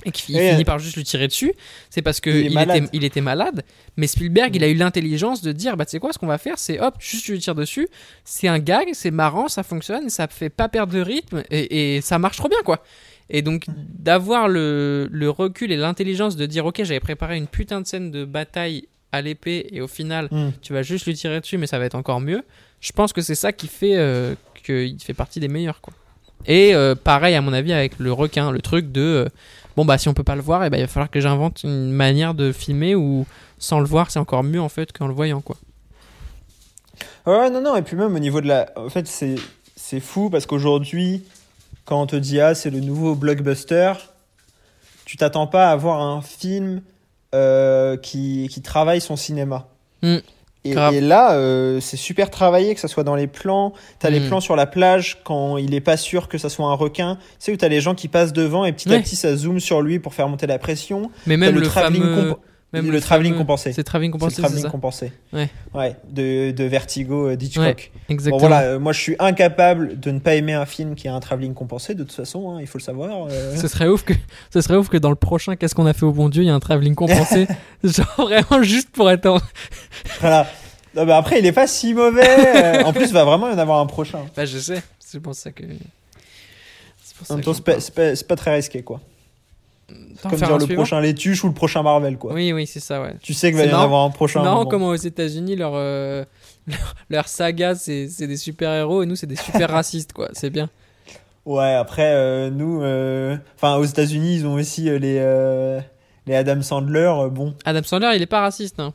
[0.05, 1.53] et qu'il Et, finit euh, par juste lui tirer dessus,
[1.89, 3.63] c'est parce que il était, il était malade.
[3.97, 6.37] Mais Spielberg, il a eu l'intelligence de dire, bah tu sais quoi, ce qu'on va
[6.37, 7.87] faire, c'est hop, juste tu lui tires dessus.
[8.23, 12.01] C'est un gag, c'est marrant, ça fonctionne, ça fait pas perdre de rythme et, et
[12.01, 12.83] ça marche trop bien quoi.
[13.29, 17.81] Et donc d'avoir le, le recul et l'intelligence de dire, ok, j'avais préparé une putain
[17.81, 20.51] de scène de bataille à l'épée et au final Mm.
[20.61, 22.43] tu vas juste lui tirer dessus, mais ça va être encore mieux.
[22.79, 25.93] Je pense que c'est ça qui fait euh, qu'il fait partie des meilleurs, quoi.
[26.47, 29.29] Et euh, pareil, à mon avis, avec le requin, le truc de euh,
[29.75, 31.63] bon bah si on peut pas le voir, et ben il va falloir que j'invente
[31.63, 33.25] une manière de filmer où
[33.57, 35.55] sans le voir, c'est encore mieux en fait qu'en le voyant, quoi.
[37.25, 38.71] Ouais, non, non, et puis même au niveau de la.
[38.75, 39.35] En fait, c'est,
[39.75, 41.23] c'est fou parce qu'aujourd'hui,
[41.85, 43.93] quand on te dit, ah, c'est le nouveau blockbuster,
[45.05, 46.81] tu t'attends pas à voir un film
[47.35, 49.67] euh, qui, qui travaille son cinéma.
[50.01, 50.17] Mm.
[50.63, 53.73] Et, là, euh, c'est super travaillé, que ça soit dans les plans.
[53.99, 54.27] T'as les Mm.
[54.27, 57.15] plans sur la plage quand il est pas sûr que ça soit un requin.
[57.15, 59.59] Tu sais où t'as les gens qui passent devant et petit à petit ça zoome
[59.59, 61.09] sur lui pour faire monter la pression.
[61.25, 62.35] Mais même le, le, travelling fameux.
[62.73, 63.73] Même le travelling compensé.
[63.73, 65.11] C'est travelling le compensé, c'est travelling compensé.
[65.33, 65.49] Ouais.
[65.73, 67.91] Ouais, de, de Vertigo euh, d'Hitchcock.
[68.09, 68.37] Exactement.
[68.37, 71.13] Bon voilà, euh, moi je suis incapable de ne pas aimer un film qui a
[71.13, 73.27] un travelling compensé, de toute façon, hein, il faut le savoir.
[73.29, 73.55] euh.
[73.61, 74.13] Ce serait ouf que,
[74.53, 76.47] ce serait ouf que dans le prochain, qu'est-ce qu'on a fait au bon Dieu, il
[76.47, 77.47] y a un travelling compensé.
[77.83, 79.39] Genre vraiment juste pour être en.
[80.19, 80.47] Voilà.
[80.95, 82.83] Non, mais après, il est pas si mauvais.
[82.83, 84.19] en plus, il va vraiment y en avoir un prochain.
[84.35, 84.81] Bah, je sais.
[84.99, 85.63] C'est pour ça que.
[87.01, 87.27] C'est
[87.63, 88.99] pas, pas, c'est pas très risqué, quoi.
[90.21, 92.33] Comme faire dire le suivant prochain Les Tuches ou le prochain Marvel, quoi.
[92.33, 93.15] Oui, oui, c'est ça, ouais.
[93.21, 94.41] Tu sais qu'il va y en avoir un prochain.
[94.43, 94.65] moment.
[94.65, 96.23] comment aux États-Unis, leur, euh,
[96.67, 100.29] leur, leur saga, c'est des super-héros et nous, c'est des super racistes, quoi.
[100.33, 100.69] C'est bien.
[101.45, 105.81] Ouais, après, euh, nous, euh, enfin, aux États-Unis, ils ont aussi euh, les,
[106.27, 107.11] les Adam Sandler.
[107.31, 108.93] bon, Adam Sandler, il est pas raciste, hein.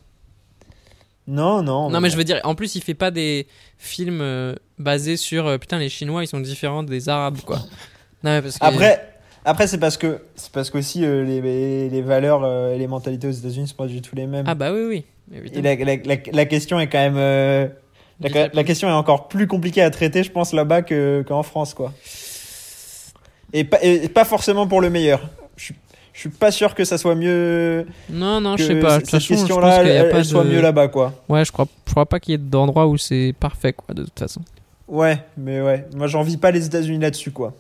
[1.27, 1.91] non, non.
[1.91, 5.79] Non, mais je veux dire, en plus, il fait pas des films basés sur putain,
[5.79, 7.59] les Chinois, ils sont différents des Arabes, quoi.
[8.23, 8.65] Non, mais parce que.
[8.65, 9.16] Après,
[9.47, 13.27] après c'est parce que c'est parce qu'aussi euh, les, les valeurs euh, et les mentalités
[13.27, 14.45] aux États-Unis sont pas du tout les mêmes.
[14.47, 15.51] Ah, bah oui, oui.
[15.55, 17.17] et la, la, la, la question est quand même.
[17.17, 17.67] euh,
[18.21, 21.93] la, question est encore plus compliquée à traiter, je pense, là-bas que- qu'en France, quoi.
[23.53, 25.29] Et pas, et pas forcément pour le meilleur.
[25.57, 25.75] Je suis,
[26.13, 27.87] je suis pas sûr que ça soit mieux.
[28.11, 28.97] Non, non, je sais pas.
[28.99, 31.13] De toute cette façon, je pense question-là, a elle, elle soit de- mieux là-bas, quoi.
[31.29, 34.05] Ouais, je crois, je crois pas qu'il y ait d'endroit où c'est parfait, quoi, de
[34.05, 34.41] toute façon.
[34.89, 35.87] Ouais, mais ouais.
[35.95, 37.53] Moi, j'en vis pas les États-Unis là-dessus, quoi.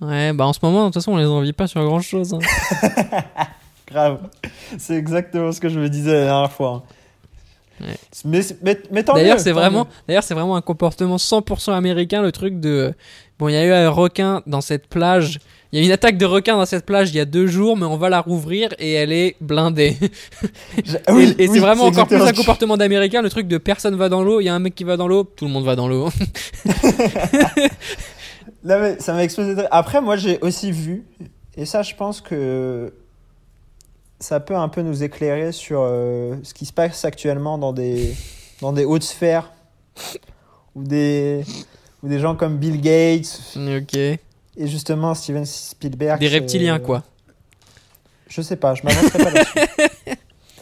[0.00, 2.36] Ouais, bah en ce moment, de toute façon, on les envie pas sur grand chose.
[3.88, 4.18] Grave.
[4.78, 6.84] C'est exactement ce que je me disais la dernière fois.
[7.80, 7.96] Ouais.
[8.24, 12.60] Mais, mais, mais D'ailleurs, c'est vraiment, d'ailleurs, c'est vraiment un comportement 100% américain, le truc
[12.60, 12.94] de,
[13.38, 15.40] bon, il y a eu un requin dans cette plage.
[15.72, 17.48] Il y a eu une attaque de requin dans cette plage il y a deux
[17.48, 19.96] jours, mais on va la rouvrir et elle est blindée.
[21.08, 24.22] Et- oui, c'est vraiment encore plus un comportement d'américain, le truc de personne va dans
[24.22, 25.88] l'eau, il y a un mec qui va dans l'eau, tout le monde va dans
[25.88, 26.10] l'eau.
[28.64, 29.54] Non, mais ça m'a explosé.
[29.54, 31.04] de- Après, moi, j'ai aussi vu,
[31.56, 32.92] et ça, je pense que
[34.20, 38.14] ça peut un peu nous éclairer sur euh, ce qui se passe actuellement dans des,
[38.62, 39.52] dans des hautes sphères,
[40.74, 41.44] ou des,
[42.02, 43.94] ou des gens comme Bill Gates, ok.
[43.96, 44.18] et
[44.66, 46.18] justement Steven Spielberg.
[46.20, 47.02] Des euh, reptiliens, quoi.
[48.28, 50.16] Je sais pas, je m'avancerai pas là-dessus.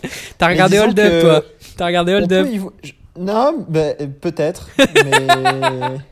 [0.39, 1.43] T'as regardé Hold Up, toi
[1.77, 2.49] T'as regardé Hold Up
[2.83, 5.99] je- Non, bah, peut-être, mais.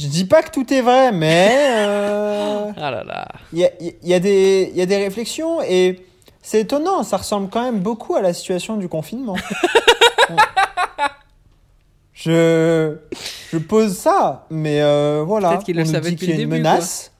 [0.00, 1.50] Je dis pas que tout est vrai, mais.
[1.78, 3.28] euh, Ah là là.
[3.52, 6.00] Il y, a, il y a des- il y a des réflexions et
[6.42, 9.36] c'est étonnant, ça ressemble quand même beaucoup à la situation du confinement.
[12.14, 12.96] je,
[13.52, 15.50] je pose ça, mais euh, voilà.
[15.50, 17.12] Peut-être qu'il le savait depuis qu'il y a le une début, menace,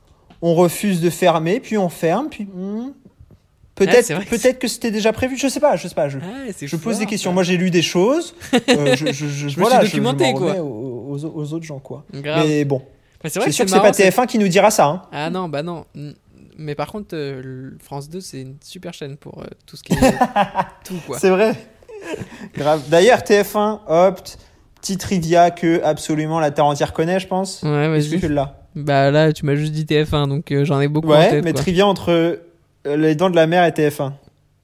[0.42, 2.44] on refuse de fermer, puis on ferme, puis.
[2.44, 2.92] hmm,
[3.76, 6.10] Peut-être que peut-être que c'était déjà prévu, je sais pas, je sais pas.
[6.10, 6.18] Je,
[6.60, 7.30] je pose fort, des questions.
[7.30, 7.34] ça.
[7.34, 8.34] Moi, j'ai lu des choses.
[8.68, 10.54] euh, je, je, je, Je me suis documenté, m'en quoi.
[11.10, 12.04] Aux, autres gens, quoi.
[12.12, 12.46] Grave.
[12.46, 12.82] Mais bon,
[13.24, 14.86] c'est sûr que c'est pas TF1 qui nous dira ça.
[14.86, 15.02] Hein.
[15.12, 15.84] Ah non, bah non.
[16.56, 19.94] Mais par contre, euh, France 2, c'est une super chaîne pour euh, tout ce qui
[19.94, 19.96] est.
[20.84, 21.18] tout, quoi.
[21.18, 21.54] C'est vrai.
[22.54, 22.82] Grave.
[22.88, 24.38] D'ailleurs, TF1 opte,
[24.80, 27.62] petit trivia que absolument la terre entière connaît, je pense.
[27.62, 28.20] Ouais, Est-ce que vas-y.
[28.20, 28.56] tu l'as?
[28.76, 31.52] Bah là, tu m'as juste dit TF1, donc euh, j'en ai beaucoup en Ouais, mais
[31.52, 31.62] quoi.
[31.62, 32.40] trivia entre
[32.86, 34.12] les dents de la mer et TF1.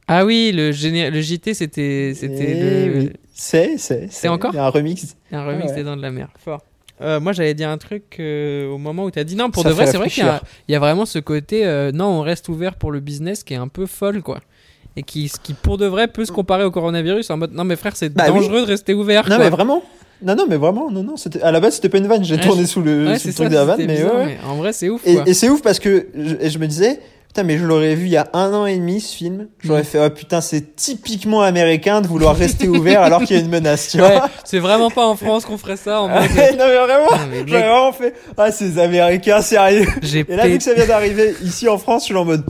[0.09, 2.99] Ah oui, le, géné- le JT, c'était c'était Eh le...
[3.01, 3.11] oui.
[3.35, 4.07] C'est, c'est.
[4.11, 5.17] C'est encore Il y a un remix.
[5.33, 5.75] un remix Ouais.
[5.75, 6.29] des Dents de la Mer.
[6.43, 6.63] Fort.
[7.03, 9.65] Euh, moi, j'allais dire un truc euh, au moment où tu as dit non, pour
[9.65, 10.55] Ça de vrai, c'est vrai qu'il y, a- réfléchir.
[10.69, 13.53] il y a vraiment ce côté euh, non, on reste ouvert pour le business qui
[13.53, 14.41] est un peu folle, quoi.
[14.97, 17.77] Et qui, qui pour de vrai, peut se comparer au coronavirus en mode non, mais
[17.77, 18.41] frère, c'est Bah oui.
[18.41, 19.29] dangereux de rester ouvert.
[19.29, 19.45] Non, quoi.
[19.45, 19.83] mais vraiment.
[20.23, 20.91] Non, non, mais vraiment.
[20.91, 21.19] Non, non.
[21.19, 22.25] C'était, à la base, c'était pas une vanne.
[22.25, 23.87] J'ai Ouais, tourné sous le, Ouais, sous le c'est truc ça, de la vanne, mais
[23.97, 24.39] bizarre, ouais, ouais.
[24.43, 25.25] mais en vrai, c'est ouf, Et, quoi.
[25.27, 26.99] et c'est ouf parce que je, et je me disais,
[27.37, 29.49] putain, mais je l'aurais vu il y a un an et demi ce film.
[29.63, 29.85] J'aurais Mm.
[29.85, 33.51] fait, oh putain, c'est typiquement américain de vouloir rester ouvert alors qu'il y a une
[33.51, 34.31] menace, tu Ouais, vois.
[34.45, 36.23] c'est vraiment pas en France qu'on ferait ça en mode.
[36.31, 39.87] non, mais vraiment, mais mec, j'aurais vraiment fait, ah, ces américains, sérieux.
[40.03, 42.45] J'ai Et là, vu que ça vient d'arriver ici en France, je suis en mode.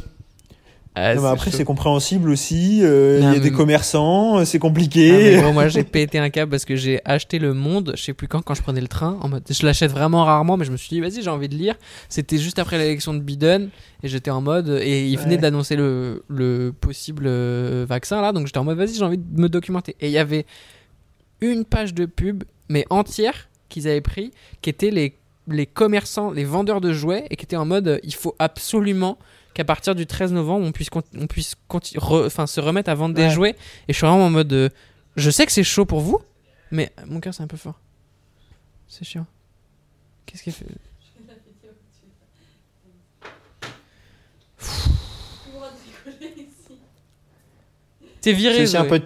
[0.99, 2.81] Ah, non, mais après, c'est compréhensible aussi.
[2.83, 5.43] euh, Il y a des commerçants, euh, c'est mais compliqué.
[5.53, 8.41] moi j'ai pété un câble parce que j'ai acheté Le Monde, je sais plus quand,
[8.41, 9.19] quand je prenais le train.
[9.21, 11.55] En mode, je l'achète vraiment rarement, mais je me suis dit, vas-y, j'ai envie de
[11.55, 11.75] lire.
[12.09, 13.69] C'était juste après l'élection de Biden
[14.03, 14.71] et j'étais en mode.
[14.83, 15.41] Et il venait Ouais.
[15.43, 19.39] d'annoncer le, le possible euh, vaccin là, donc j'étais en mode, vas-y, j'ai envie de
[19.41, 19.97] me documenter.
[20.01, 20.47] Et il y avait
[21.43, 24.31] une page de pub, mais entière, qu'ils avaient pris,
[24.63, 25.15] qui était les,
[25.47, 29.19] les commerçants, les vendeurs de jouets, et qui était en mode, il faut absolument
[29.57, 33.15] qu'à partir du 13 novembre, on puisse, on puisse re- enfin, se remettre à vendre
[33.15, 33.31] des Ouais.
[33.31, 33.57] jouets.
[33.89, 34.53] Et je suis vraiment en mode.
[34.53, 34.69] euh,
[35.17, 36.21] je sais que c'est chaud pour vous,
[36.71, 37.81] mais mon cœur c'est un peu fort.
[38.89, 39.27] C'est chiant.
[40.27, 40.67] Qu'est-ce qu'il fait?
[48.21, 49.01] T'es viré, C'est un peu,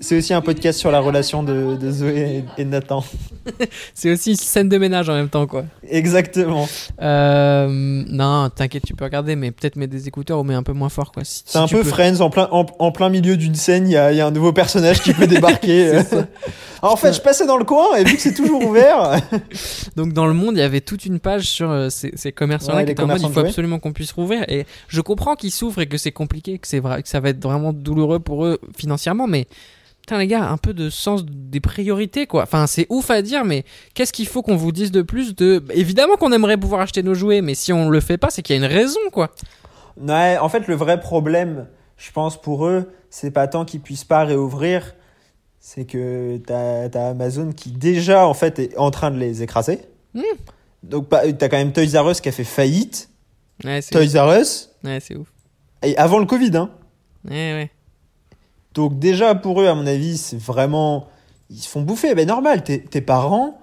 [0.00, 3.04] c'est- aussi un podcast sur la relation de, de Zoé et, Nathan.
[3.94, 5.64] C'est aussi une scène de ménage en même temps, quoi.
[5.88, 6.68] Exactement.
[7.00, 10.72] Euh, non, t'inquiète, tu peux regarder, mais peut-être mettre des écouteurs ou mais un peu
[10.72, 11.24] moins fort, quoi.
[11.24, 11.88] Si- C'est si un peu peux.
[11.88, 14.26] Friends, en plein, en, en plein milieu d'une scène, il y a, il y a
[14.26, 16.00] un nouveau personnage qui peut débarquer.
[16.80, 19.20] En fait, je passais dans le coin et vu que c'est toujours ouvert,
[19.96, 22.76] Donc dans le monde, il y avait toute une page sur euh, ces, ces commerçants-là
[22.76, 24.44] Ouais, qui les étaient en mode il faut absolument qu'on puisse rouvrir.
[24.46, 27.30] Et je comprends qu'ils souffrent et que c'est compliqué, que c'est vrai, que ça va
[27.30, 29.48] être vraiment douloureux pour eux financièrement, mais
[30.08, 32.42] putain les gars, un peu de sens des priorités quoi.
[32.44, 35.62] Enfin c'est ouf à dire, mais qu'est-ce qu'il faut qu'on vous dise de plus de
[35.70, 38.56] Évidemment qu'on aimerait pouvoir acheter nos jouets, mais si on le fait pas, c'est qu'il
[38.56, 39.30] y a une raison quoi.
[40.00, 41.66] Ouais, en fait, le vrai problème,
[41.98, 44.94] je pense, pour eux, c'est pas tant qu'ils puissent pas réouvrir,
[45.60, 49.80] c'est que t'as as Amazon qui déjà, en fait, est en train de les écraser.
[50.14, 50.22] Mm.
[50.84, 53.10] Donc, pas- t'as quand même Toys R Us qui a fait faillite.
[53.64, 54.10] Ouais c'est ouf.
[54.12, 55.26] Toys R Us, Ouais, c'est ouf.
[55.82, 56.70] et avant le Covid, hein.
[57.28, 57.70] Ouais ouais.
[58.74, 61.06] Donc, déjà, pour eux, à mon avis, c'est vraiment.
[61.50, 62.14] Ils se font bouffer.
[62.14, 63.58] Ben, normal, tes tes parents.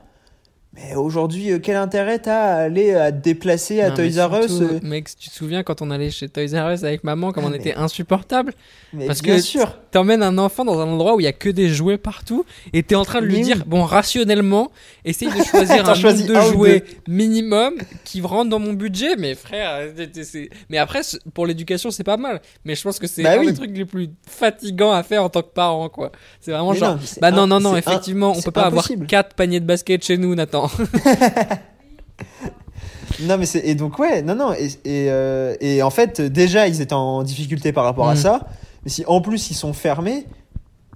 [0.76, 4.42] Mais aujourd'hui, euh, quel intérêt t'as à aller à te déplacer à Non, Toys R
[4.44, 7.04] Us surtout, euh, Mec, tu te souviens quand on allait chez Toys R Us avec
[7.06, 8.54] maman, comme Ah, on mais- était insupportable
[8.92, 9.78] Mais Parce bien que sûr.
[9.92, 12.84] T'emmènes un enfant dans un endroit où il y a que des jouets partout et
[12.84, 13.64] t'es en train de lui Mais dire oui.
[13.66, 14.72] bon rationnellement
[15.06, 19.36] essaye de choisir un nombre de ou jouets minimum qui rentre dans mon budget mais
[19.36, 19.90] frère
[20.24, 21.02] c'est- mais après
[21.34, 23.48] pour l'éducation c'est pas mal mais je pense que c'est Bah un oui.
[23.48, 26.12] des trucs les plus fatigants à faire en tant que parent quoi
[26.42, 28.94] c'est vraiment genre non, bah non non non effectivement on peut pas impossible.
[29.04, 30.65] avoir quatre paniers de basket chez nous Nathan
[33.24, 36.68] Non mais c'est et donc ouais non non et et, euh, et en fait déjà
[36.68, 38.18] ils étaient en difficulté par rapport à Mm.
[38.18, 38.48] ça
[38.84, 40.26] mais si en plus ils sont fermés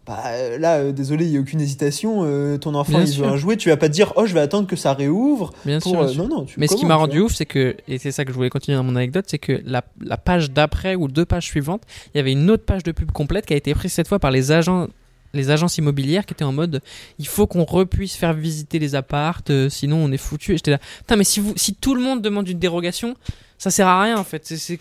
[0.05, 3.07] bah euh, là euh, désolé il y a aucune hésitation euh, ton enfant Bien il
[3.07, 3.25] sûr.
[3.25, 5.53] veut un jouet tu vas pas te dire oh je vais attendre que ça réouvre
[5.65, 7.77] bien pour sûr, bien non non tu Mais ce qui m'a rendu ouf, c'est que,
[7.87, 10.51] et c'est ça que je voulais continuer dans mon anecdote, c'est que la, la page
[10.51, 13.53] d'après ou deux pages suivantes, il y avait une autre page de pub complète qui
[13.53, 14.87] a été prise cette fois par les agents
[15.33, 16.81] les agences immobilières qui étaient en mode
[17.19, 20.53] il faut qu'on repuisse faire visiter les appartes euh, sinon on est foutu.
[20.53, 23.15] Et j'étais là putain mais si vous si tout le monde demande une dérogation
[23.57, 24.45] ça sert à rien en fait.
[24.45, 24.79] C'est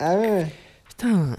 [0.00, 0.46] ah ouais,
[0.88, 1.36] putain.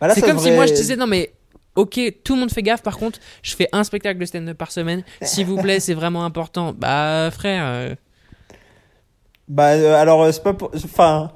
[0.00, 1.32] Bah, c'est comme si moi je disais non mais
[1.76, 2.82] ok tout le monde fait gaffe.
[2.82, 5.02] Par contre je fais un spectacle de stand-up par semaine.
[5.22, 6.72] S'il vous plaît c'est vraiment important.
[6.72, 7.94] Bah frère euh,
[9.48, 11.32] bah euh, alors c'est pas pour- enfin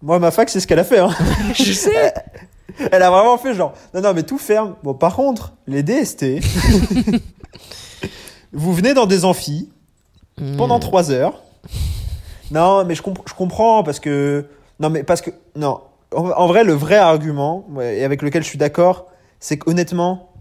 [0.00, 1.10] moi ma fac c'est ce qu'elle a fait hein.
[1.54, 2.12] je sais
[2.92, 6.24] elle a vraiment fait genre non non mais tout ferme bon par contre les DST
[8.52, 9.68] vous venez dans des amphis
[10.56, 10.80] pendant Hmm.
[10.80, 11.42] trois heures.
[12.52, 14.46] Non, mais je, comp- je comprends parce que.
[14.80, 15.30] Non, mais parce que.
[15.56, 15.80] Non.
[16.14, 19.08] En, en vrai, le vrai argument, ouais, et avec lequel je suis d'accord,
[19.40, 20.32] c'est qu'honnêtement,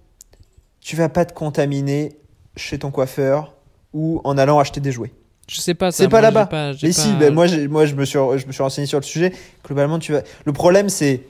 [0.79, 2.17] tu vas pas te contaminer
[2.55, 3.53] chez ton coiffeur
[3.93, 5.11] ou en allant acheter des jouets.
[5.49, 5.91] Je sais pas.
[5.91, 6.45] C'est pas là-bas.
[6.45, 8.99] pas- Mais si, pas- ben moi, moi je, me suis, je me suis renseigné sur
[8.99, 9.33] le sujet.
[9.65, 10.21] Globalement, tu vas.
[10.45, 11.23] Le problème, c'est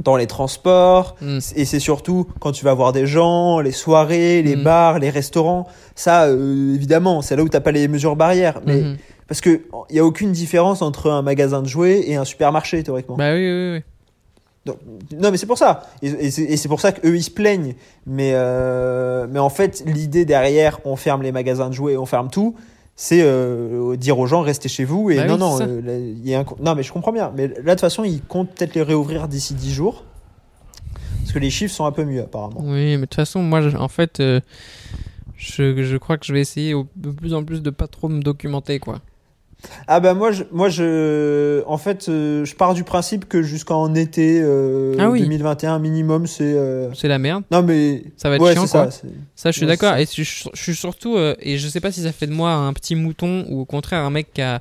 [0.00, 1.38] dans les transports, Hmm.
[1.56, 4.62] et c'est surtout quand tu vas voir des gens, les soirées, les Mm.
[4.64, 5.66] bars, les restaurants.
[5.94, 8.60] Ça, euh, évidemment, c'est là où t'as pas les mesures barrières.
[8.66, 8.96] Mais Mhm.
[9.28, 12.82] parce que il y a aucune différence entre un magasin de jouets et un supermarché
[12.82, 13.16] théoriquement.
[13.16, 13.82] Bah oui, oui, oui.
[14.66, 14.76] Donc,
[15.18, 15.84] non, mais c'est pour ça.
[16.02, 17.74] Et, et c'est et c'est pour ça qu'eux ils se plaignent.
[18.06, 22.28] Mais euh, mais en fait, l'idée derrière, on ferme les magasins de jouets, on ferme
[22.30, 22.54] tout.
[23.02, 25.98] C'est euh, dire aux gens restez chez vous et Bah non oui, non euh, là,
[26.22, 27.32] y a un non mais je comprends bien.
[27.34, 30.04] Mais là de toute façon ils comptent peut-être les réouvrir d'ici 10 jours.
[31.20, 32.60] Parce que les chiffres sont un peu mieux apparemment.
[32.62, 34.40] Oui, mais de toute façon, moi, je- en fait, euh,
[35.36, 38.08] je, je crois que je vais essayer au- de plus en plus de pas trop
[38.08, 39.00] me documenter, quoi.
[39.86, 43.94] Ah bah moi je, moi je en fait euh, je pars du principe que jusqu'en
[43.94, 45.20] été euh, Ah oui.
[45.20, 47.44] 2021 minimum c'est euh, C'est la merde.
[47.50, 48.90] non mais Ça va être ouais chiant, quoi.
[48.90, 49.96] ça je suis Ouais, d'accord.
[49.96, 50.22] Et je,
[50.54, 53.44] suis surtout, euh, et je sais pas si ça fait de moi un petit mouton
[53.48, 54.60] ou au contraire un mec qui, a,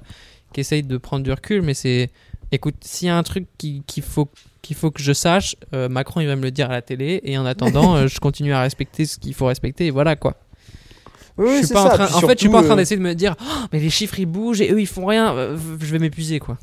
[0.54, 2.10] qui essaye de prendre du recul, mais c'est,
[2.52, 4.28] écoute, s'il y a un truc qui- qu'il faut
[4.62, 5.56] qu'il faut que je sache,
[5.90, 8.62] Macron il va me le dire à la télé, et en attendant, je continue à
[8.62, 10.36] respecter ce qu'il faut respecter, et voilà quoi.
[11.40, 11.88] Oui, oui, je suis c'est pas ça.
[11.88, 13.66] en train, en fait, je suis pas en train euh, d'essayer de me dire, Oh,
[13.74, 16.58] mais les chiffres ils bougent et eux ils font rien, euh, je vais m'épuiser quoi.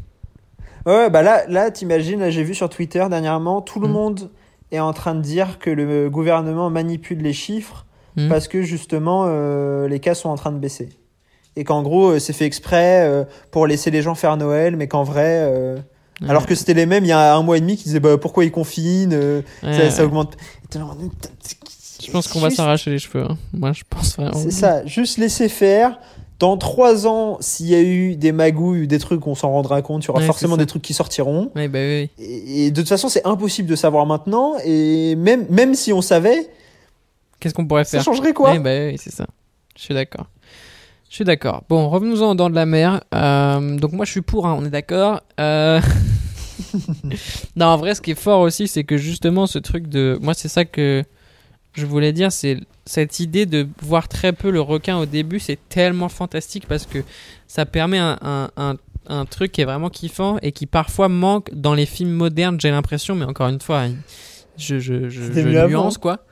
[0.85, 3.93] Ouais, bah là, là t'imagines, là, j'ai vu sur Twitter dernièrement, tout le Mm.
[3.93, 4.31] monde
[4.71, 8.29] est en train de dire que le gouvernement manipule les chiffres Mm.
[8.29, 10.89] parce que justement euh, les cas sont en train de baisser.
[11.57, 15.03] Et qu'en gros, c'est fait exprès euh, pour laisser les gens faire Noël, mais qu'en
[15.05, 15.41] vrai.
[15.51, 15.77] euh.
[16.29, 18.17] Alors que c'était les mêmes il y a un mois et demi qui disaient bah,
[18.19, 20.37] pourquoi ils confinent, ça, ça augmente.
[22.05, 23.25] Je pense qu'on va s'arracher les cheveux.
[23.25, 23.37] hein.
[23.53, 24.35] Moi, je pense vraiment.
[24.35, 25.99] C'est ça, juste laisser faire.
[26.39, 29.81] Dans trois ans, s'il y a eu des magouilles ou des trucs, on s'en rendra
[29.81, 30.05] compte.
[30.05, 30.59] Il y aura Ouais, forcément ça.
[30.59, 31.51] des trucs qui sortiront.
[31.57, 32.11] Ouais, bah oui.
[32.19, 34.55] Et, et de toute façon, c'est impossible de savoir maintenant.
[34.65, 36.51] Et même, même si on savait,
[37.41, 38.05] Qu'est-ce qu'on pourrait ça faire?
[38.05, 38.53] changerait quoi?
[38.53, 39.27] Ouais, bah oui, c'est ça.
[39.79, 40.27] Je suis d'accord.
[41.09, 41.63] Je suis d'accord.
[41.71, 43.03] Bon, revenons-en dans de la mer.
[43.15, 45.23] Euh, donc moi, je suis pour, hein, on est d'accord.
[45.41, 45.81] Euh...
[47.57, 50.19] non, en vrai, ce qui est fort aussi, c'est que justement, ce truc de...
[50.21, 51.03] Moi, c'est ça que...
[51.77, 55.59] je voulais dire, c'est cette idée de voir très peu le requin au début, c'est
[55.69, 56.99] tellement fantastique parce que
[57.47, 58.77] ça permet un, un, un,
[59.09, 62.71] un truc qui est vraiment kiffant et qui parfois manque dans les films modernes, j'ai
[62.71, 63.87] l'impression, mais encore une fois,
[64.57, 66.25] je, je, je, je nuance quoi.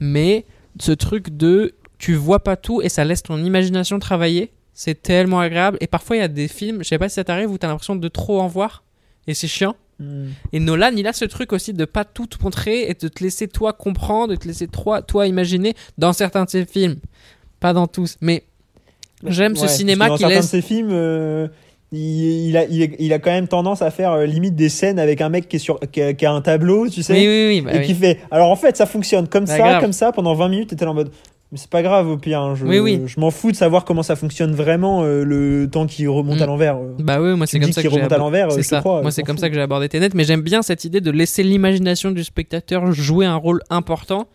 [0.00, 0.44] Mais
[0.78, 5.40] ce truc de tu vois pas tout et ça laisse ton imagination travailler, c'est tellement
[5.40, 5.76] agréable.
[5.80, 7.68] Et parfois, il y a des films, je sais pas si ça t'arrive, où t'as
[7.68, 8.82] l'impression de trop en voir
[9.26, 9.76] et c'est chiant.
[10.52, 13.22] Et Nolan, il a ce truc aussi de pas tout te montrer et de te
[13.22, 16.96] laisser toi comprendre, de te laisser toi, toi imaginer dans certains de ses films.
[17.60, 18.44] Pas dans tous, mais
[19.26, 20.44] j'aime ce cinéma qui que dans certains laisse.
[20.46, 21.48] de ses films, euh,
[21.92, 25.20] il, il a, il, a quand même tendance à faire euh, limite des scènes avec
[25.20, 27.46] un mec qui, est sur, qui, a, qui a un tableau, tu sais, Oui, oui,
[27.48, 27.60] oui.
[27.60, 27.84] bah et oui.
[27.86, 28.20] qui fait.
[28.30, 29.80] Alors en fait, ça fonctionne comme Bah, ça, grave.
[29.82, 31.10] comme ça, pendant 20 minutes, et t'es là en mode.
[31.52, 33.02] Mais c'est pas grave au pire, hein, je, Oui, oui.
[33.06, 36.42] je m'en fous de savoir comment ça fonctionne vraiment euh, le temps qui remonte Mm.
[36.42, 36.76] à l'envers.
[36.76, 36.94] euh.
[37.00, 38.68] Bah oui, moi c'est me comme ça que j'ai remonte à abordé- l'envers, C'est je
[38.68, 38.78] te ça.
[38.80, 39.40] crois, Moi je c'est m'en comme fous.
[39.40, 42.92] ça que j'ai abordé Tenet, mais j'aime bien cette idée de laisser l'imagination du spectateur
[42.92, 44.28] jouer un rôle important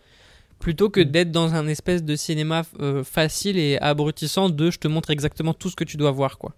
[0.59, 0.91] plutôt Mm.
[0.91, 5.09] que d'être dans un espèce de cinéma euh, facile et abrutissant de je te montre
[5.11, 6.51] exactement tout ce que tu dois voir quoi.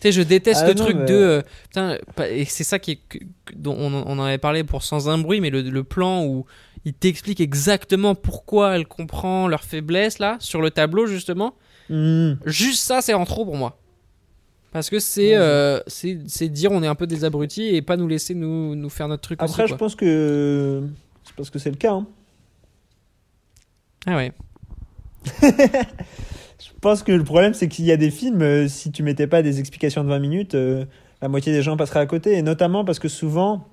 [0.00, 1.96] Tu sais, je déteste Ah le non, truc mais- de euh, putain,
[2.30, 4.82] et c'est ça qui est que- que- dont on, en- on en avait parlé pour
[4.84, 6.44] sans un bruit, mais le, le plan où
[6.86, 11.54] il t'explique exactement pourquoi elle comprend leur faiblesse là sur le tableau justement.
[11.90, 12.34] Mm.
[12.46, 13.78] Juste ça, c'est en trop pour moi.
[14.70, 18.06] Parce que c'est euh, c'est dire on est un peu des abrutis et pas nous
[18.06, 20.84] laisser nous, nous faire notre truc Après, aussi, je pense que.
[21.24, 21.92] C'est parce que c'est le cas.
[21.92, 22.06] hein.
[24.06, 24.32] Ah ouais.
[26.58, 29.26] Je pense que le problème, c'est qu'il y a des films, euh, si tu mettais
[29.26, 30.84] pas des explications de 20 minutes, euh,
[31.20, 32.34] la moitié des gens passeraient à côté.
[32.34, 33.66] Et notamment parce que souvent,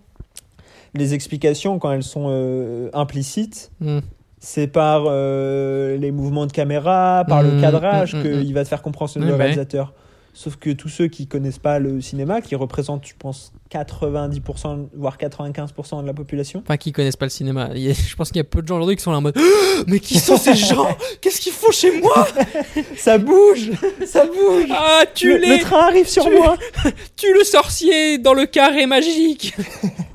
[0.96, 4.00] les explications, quand elles sont euh, implicites, Mm.
[4.40, 8.54] c'est par euh, les mouvements de caméra, par Mm, le cadrage, mm, mm, qu'il mm.
[8.54, 9.94] va te faire comprendre ce bah réalisateur.
[10.36, 15.18] Sauf que tous ceux qui connaissent pas le cinéma, qui représentent, je pense, 90%, voire
[15.20, 17.66] 95% de la population, Enfin, qui connaissent pas le cinéma.
[17.66, 19.38] A- je pense qu'il y a peu de gens aujourd'hui qui sont là en mode
[19.88, 20.88] Mais qui sont ces gens?
[21.22, 22.28] Qu'est-ce qu'ils font chez moi?
[22.98, 23.70] Ça bouge
[24.08, 26.58] Ça bouge Ah, tu le, les le train arrive sur tu- moi
[27.16, 29.54] Tu le sorcier dans le carré magique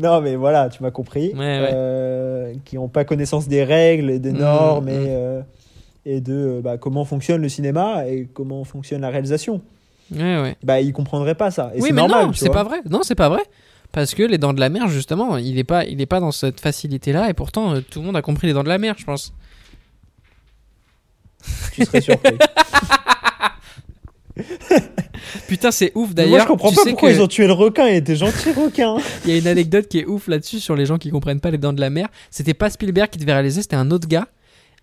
[0.00, 1.32] Non, mais voilà, tu m'as compris.
[1.34, 1.70] Ouais, ouais.
[1.72, 4.88] Euh, qui n'ont pas connaissance des règles, des Mm, normes mm.
[4.88, 5.40] et, euh,
[6.06, 9.60] et de euh, bah, comment fonctionne le cinéma et comment fonctionne la réalisation.
[10.14, 10.56] Ouais, ouais.
[10.62, 11.70] Bah, ils comprendraient pas ça.
[11.74, 12.26] Et oui, c'est mais normal.
[12.26, 12.80] non, c'est pas vrai.
[12.88, 13.42] Non, c'est pas vrai.
[13.92, 16.30] Parce que les dents de la mer, justement, il est pas, il est pas dans
[16.30, 18.94] cette facilité-là, et pourtant, euh, tout le monde a compris les dents de la mer,
[18.96, 19.32] je pense.
[21.74, 22.38] Tu serais surpris.
[25.48, 26.30] Putain, c'est ouf d'ailleurs.
[26.30, 27.88] Moi, je comprends tu pas pourquoi que- ils ont tué le requin.
[27.88, 28.96] Il était gentil, requin.
[29.24, 31.50] Il y a une anecdote qui est ouf là-dessus sur les gens qui comprennent pas
[31.50, 32.08] les dents de la mer.
[32.30, 34.28] C'était pas Spielberg qui devait réaliser, c'était un autre gars.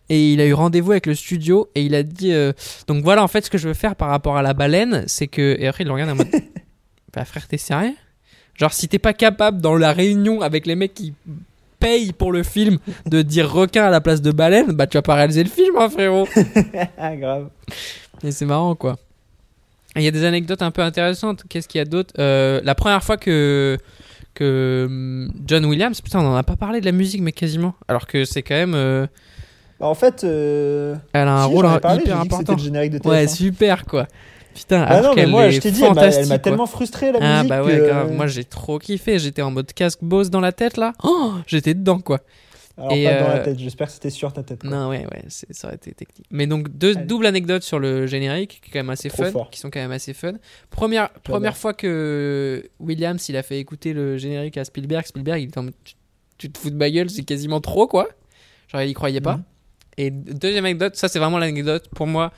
[0.09, 2.53] Et il a eu rendez-vous avec le studio et il a dit euh,
[2.87, 5.27] donc voilà en fait ce que je veux faire par rapport à la baleine, c'est
[5.27, 6.29] que et après il le regarde en mode
[7.13, 7.93] bah frère t'es sérieux?
[8.55, 11.13] Genre si t'es pas capable dans la réunion avec les mecs qui
[11.79, 15.01] payent pour le film de dire requin à la place de baleine, bah tu vas
[15.01, 16.25] pas réaliser le film hein, frérot.
[16.97, 17.49] ah, grave.
[18.23, 18.97] Et c'est marrant, quoi.
[19.95, 21.43] Il y a des anecdotes un peu intéressantes.
[21.49, 22.13] Qu'est-ce qu'il y a d'autre?
[22.19, 23.77] Euh, La première fois que,
[24.35, 27.73] que hum, John Williams, putain, on en a pas parlé de la musique, mais quasiment.
[27.87, 28.75] Alors que c'est quand même.
[28.75, 29.07] euh,
[29.79, 30.95] Bah, en fait, euh...
[31.13, 32.53] elle a un si, rôle parlé, hyper important.
[32.53, 33.09] le générique de TF1.
[33.09, 34.07] Ouais, super, quoi.
[34.53, 37.19] Putain, Bah alors non, mais qu'elle moi, je t'ai dit, elle m'a- tellement frustré la
[37.21, 37.49] Ah musique.
[37.49, 38.11] bah ouais, que- grave.
[38.11, 39.19] Moi j'ai trop kiffé.
[39.19, 40.93] J'étais en mode casque Bose dans la tête là.
[41.03, 42.21] Oh, j'étais dedans quoi.
[42.77, 43.59] Alors, Et, pas dans euh, la tête.
[43.59, 44.61] J'espère que c'était sur ta tête.
[44.61, 44.69] quoi.
[44.69, 46.27] Non, ouais, ouais, ça aurait été technique.
[46.29, 47.05] Mais donc, deux Allez.
[47.05, 49.49] doubles anecdotes sur le générique, qui, est quand même assez Trop fun, fort.
[49.49, 50.33] qui sont quand même assez fun.
[50.69, 55.47] Première, première fois que Williams, il a fait écouter le générique à Spielberg, Spielberg, il
[55.47, 55.95] était en tu,
[56.37, 58.07] tu te fous de ma gueule, c'est quasiment trop, quoi.
[58.67, 59.37] Genre, il y croyait pas.
[59.37, 59.43] Mhm.
[59.99, 62.31] Et deuxième anecdote, ça, c'est vraiment l'anecdote, pour moi,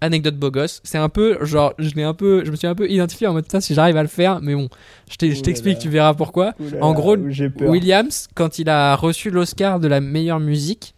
[0.00, 0.80] anecdote beau gosse.
[0.84, 3.32] C'est un peu, genre, je l'ai un peu, je me suis un peu identifié en
[3.32, 4.68] mode, putain, si j'arrive à le faire, mais bon,
[5.10, 6.54] je t'explique, tu verras pourquoi.
[6.80, 7.16] En gros.
[7.60, 10.94] Williams, quand il a reçu l'Oscar de la meilleure musique,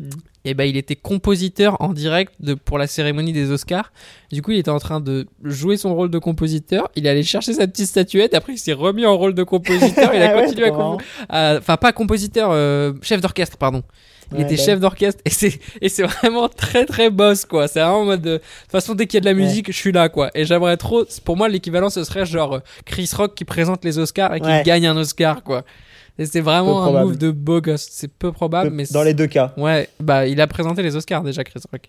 [0.00, 0.10] Mhm.
[0.44, 3.92] et ben il était compositeur en direct de, pour la cérémonie des Oscars.
[4.30, 6.88] Du coup, il était en train de jouer son rôle de compositeur.
[6.94, 8.32] Il est allé chercher sa petite statuette.
[8.32, 10.14] Après, il s'est remis en rôle de compositeur.
[10.14, 13.82] il a Ah ouais, continué compo- à- enfin pas compositeur, euh, chef d'orchestre, pardon.
[14.32, 17.66] Il Ouais, était bah chef d'orchestre et c'est et c'est vraiment très très boss quoi.
[17.66, 19.42] C'est vraiment en mode de, de toute façon dès qu'il y a de la Ouais.
[19.46, 20.30] musique, je suis là quoi.
[20.34, 23.98] Et j'aimerais trop pour moi l'équivalent ce serait genre euh, Chris Rock qui présente les
[23.98, 24.62] Oscars et qui Ouais.
[24.64, 25.64] gagne un Oscar quoi.
[26.18, 27.88] Et c'est vraiment un move de beau gosse.
[27.90, 29.54] C'est peu probable Peu- mais Dans les deux cas.
[29.56, 31.88] Ouais, bah il a présenté les Oscars déjà Chris Rock.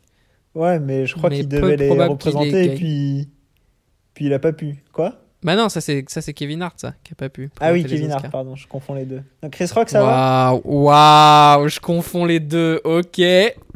[0.55, 3.27] Ouais, mais je crois qu'il devait les représenter et puis.
[4.13, 4.83] Puis il a pas pu.
[4.93, 5.15] Quoi?
[5.41, 7.49] Bah non, ça c'est ça c'est Kevin Hart ça qui a pas pu.
[7.61, 9.21] Ah oui, Kevin Hart, pardon, je confonds les deux.
[9.41, 12.81] Donc Chris Rock, ça va Waouh, je confonds les deux.
[12.83, 13.21] OK.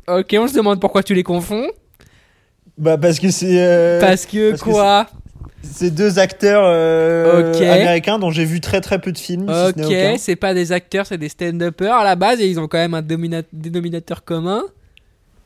[0.10, 1.66] OK, on se demande pourquoi tu les confonds
[2.78, 3.62] Bah parce que c'est.
[3.66, 5.08] euh, Parce que parce que quoi
[5.66, 9.48] c'est deux acteurs euh, américains dont j'ai vu très très peu de films.
[9.50, 12.78] Ok, c'est pas des acteurs, c'est des stand-uppers à la base et ils ont quand
[12.80, 13.02] même un
[13.54, 14.64] dénominateur commun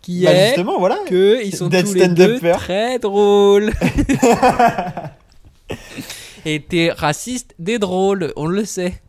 [0.02, 0.98] qui Bah, est justement, voilà.
[1.08, 3.72] que ils sont tous les deux très drôles.
[6.46, 9.02] et t'es raciste des drôles, on le sait.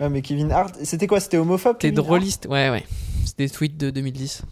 [0.00, 2.84] Ouais, mais Kevin Hart, c'était quoi C'était homophobe T'es drôliste, ouais, ouais.
[3.24, 4.42] C'est des tweets de 2010.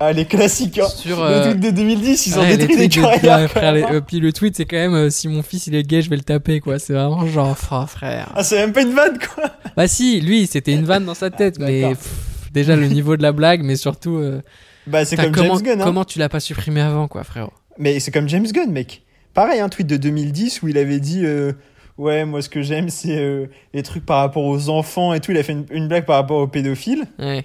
[0.00, 0.78] Ah, les classiques.
[0.78, 0.88] hein.
[0.88, 3.50] Sur, euh, truc de 2010, ils ont Ouais, détruit les tweets de- carrières.
[3.50, 5.84] frère, les- euh, puis le tweet, c'est quand même euh, si mon fils il est
[5.84, 6.78] gay, je vais le taper, quoi.
[6.78, 8.30] C'est vraiment genre, oh, frère.
[8.34, 9.44] Ah, c'est même pas une vanne, quoi.
[9.76, 11.96] Bah, si, lui, c'était une vanne dans sa tête, mais D'accord.
[11.96, 14.16] pff, déjà le niveau de la blague, mais surtout.
[14.16, 14.42] euh,
[14.88, 15.80] Bah, c'est comme comment, James Gunn.
[15.80, 15.84] hein.
[15.84, 19.02] comment tu l'as pas supprimé avant, quoi, frérot Mais c'est comme James Gunn, mec.
[19.34, 21.52] Pareil, un tweet de 2010 où il avait dit euh,
[21.96, 25.30] Ouais, moi, ce que j'aime, c'est euh, les trucs par rapport aux enfants et tout.
[25.32, 27.04] Il a fait une, une blague par rapport aux pédophiles.
[27.18, 27.44] Ouais.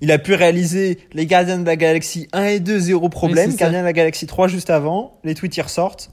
[0.00, 3.50] Il a pu réaliser Les Gardiens de la Galaxie 1 et 2, zéro problème.
[3.50, 3.56] Oui.
[3.56, 5.18] Gardiens de la Galaxie 3 juste avant.
[5.24, 6.10] Les tweets, ils ressortent.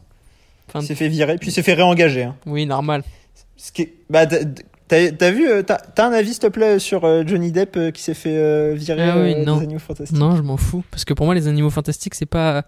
[0.76, 2.24] Il s'est fait virer, puis il s'est fait réengager.
[2.24, 2.36] hein.
[2.46, 3.04] Oui, normal.
[3.58, 7.02] Ce qui est- Bah, t'as- vu, euh, t'as t'as un avis, s'il te plaît, sur
[7.28, 9.58] Johnny Depp qui s'est fait virer Ah oui, non.
[9.58, 10.18] des Animaux Fantastiques?
[10.18, 10.84] Non, je m'en fous.
[10.90, 12.64] Parce que pour moi, les animaux fantastiques, c'est pas.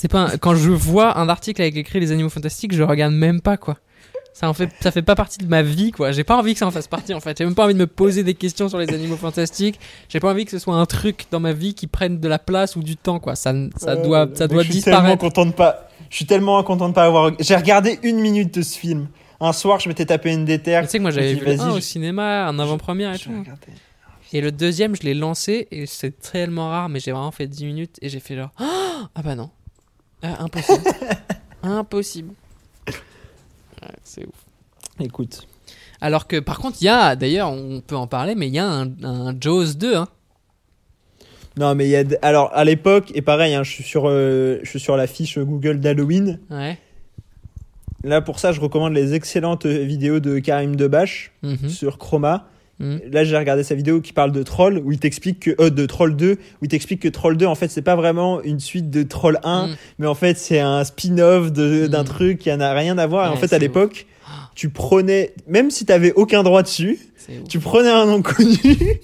[0.00, 0.20] C'est pas.
[0.32, 3.56] un- Quand je vois un article avec écrit les animaux fantastiques, je regarde même pas,
[3.56, 3.78] quoi.
[4.32, 6.12] Ça en fait, ça fait pas partie de ma vie, quoi.
[6.12, 7.36] J'ai pas envie que ça en fasse partie, en fait.
[7.36, 9.80] J'ai même pas envie de me poser des questions sur les animaux fantastiques.
[10.08, 12.38] J'ai pas envie que ce soit un truc dans ma vie qui prenne de la
[12.38, 13.34] place ou du temps, quoi.
[13.34, 15.20] Ça, ça doit, ça doit je suis tellement disparaître.
[15.20, 15.88] content de pas.
[16.10, 17.32] Je suis tellement content de pas avoir.
[17.40, 19.08] J'ai regardé une minute de ce film.
[19.40, 20.82] Un soir, je m'étais tapé une déterre.
[20.84, 23.18] Tu sais que moi j'avais vu le vas-y, 1 au je- cinéma, en avant-première et
[23.18, 23.30] tout.
[24.32, 27.64] Et le deuxième, je l'ai lancé et c'est tellement rare, mais j'ai vraiment fait 10
[27.64, 29.50] minutes et j'ai fait genre Ah bah non,
[30.22, 30.84] Ah, impossible,
[31.62, 32.34] impossible.
[32.88, 34.34] Ouais, c'est ouf.
[35.00, 35.46] Écoute.
[36.00, 38.58] Alors que par contre, il y a, d'ailleurs, on peut en parler, mais il y
[38.58, 39.96] a un, un Jaws 2.
[39.96, 40.08] Hein.
[41.56, 42.04] Non, mais il y a.
[42.22, 45.38] Alors, à l'époque, et pareil, hein, je suis sur, euh, je suis sur la fiche
[45.38, 46.38] Google d'Halloween.
[46.50, 46.78] Ouais.
[48.04, 51.68] Là, pour ça, je recommande les excellentes vidéos de Karim Debache Mhm.
[51.68, 52.48] sur Chroma.
[52.80, 53.00] Mhm.
[53.10, 55.50] Là, j'ai regardé sa vidéo qui parle de Troll, où il t'explique que.
[55.60, 58.40] euh, de Troll 2, où il t'explique que Troll 2, en fait, c'est pas vraiment
[58.42, 59.76] une suite de Troll 1, Mhm.
[59.98, 63.26] mais en fait, c'est un spin-off de- d'un truc qui n'a rien à voir.
[63.26, 64.06] et en fait, à l'époque,
[64.54, 65.34] tu prenais.
[65.46, 66.98] Même si t'avais aucun droit dessus,
[67.48, 68.58] tu prenais un nom connu.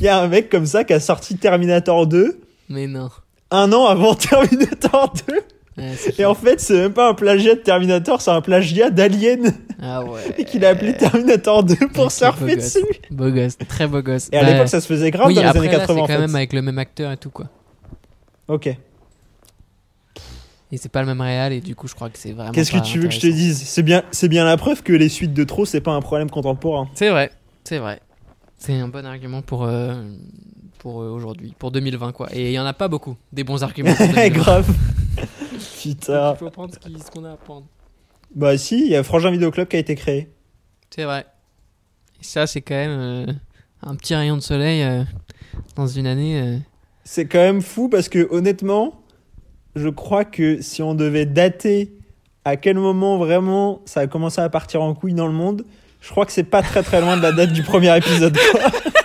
[0.00, 3.08] Il y a un mec comme ça qui a sorti Terminator 2 Mais non.
[3.50, 5.34] un an avant Terminator 2.
[5.76, 9.52] Ouais, Et en fait, c'est même pas un plagiat de Terminator, c'est un plagiat d'Alien.
[9.82, 10.20] Ah ouais.
[10.38, 12.78] Et qu'il a appelé Terminator 2 pour surfer beau dessus.
[13.10, 14.28] Beau gosse, très beau gosse.
[14.32, 16.00] Et à Bah, l'époque, ça se faisait grave oui, dans les après, années là, 80
[16.00, 16.26] en c'est quand fait.
[16.26, 17.46] même avec le même acteur et tout, quoi.
[18.46, 18.66] Ok.
[20.72, 22.50] Et c'est pas le même réal, et du coup, je crois que c'est vraiment.
[22.52, 23.62] Qu'est-ce que tu veux que je te dise?
[23.64, 26.30] C'est bien, c'est bien la preuve que les suites de trop, c'est pas un problème
[26.30, 26.88] contemporain.
[26.94, 27.30] C'est vrai,
[27.64, 28.00] c'est vrai.
[28.58, 29.94] C'est un bon argument pour, euh,
[30.78, 32.28] pour euh, aujourd'hui, pour 2020 quoi.
[32.32, 33.94] Et il y en a pas beaucoup, des bons arguments.
[33.94, 34.28] pour 2020.
[34.30, 34.66] grave.
[35.82, 36.32] Putain.
[36.32, 37.66] Il faut prendre ce qu'on a à prendre.
[38.34, 40.30] Bah si, il y a Frangin Vidéo Club qui a été créé.
[40.90, 41.26] C'est vrai.
[42.20, 43.32] Et ça, c'est quand même euh,
[43.82, 45.04] un petit rayon de soleil euh,
[45.76, 46.40] dans une année.
[46.40, 46.58] euh.
[47.04, 49.02] C'est quand même fou parce que honnêtement,
[49.76, 51.92] je crois que si on devait dater
[52.44, 55.64] à quel moment vraiment ça a commencé à partir en couille dans le monde,
[56.00, 58.36] je crois que c'est pas très très loin de la date du premier épisode.
[58.52, 58.60] quoi.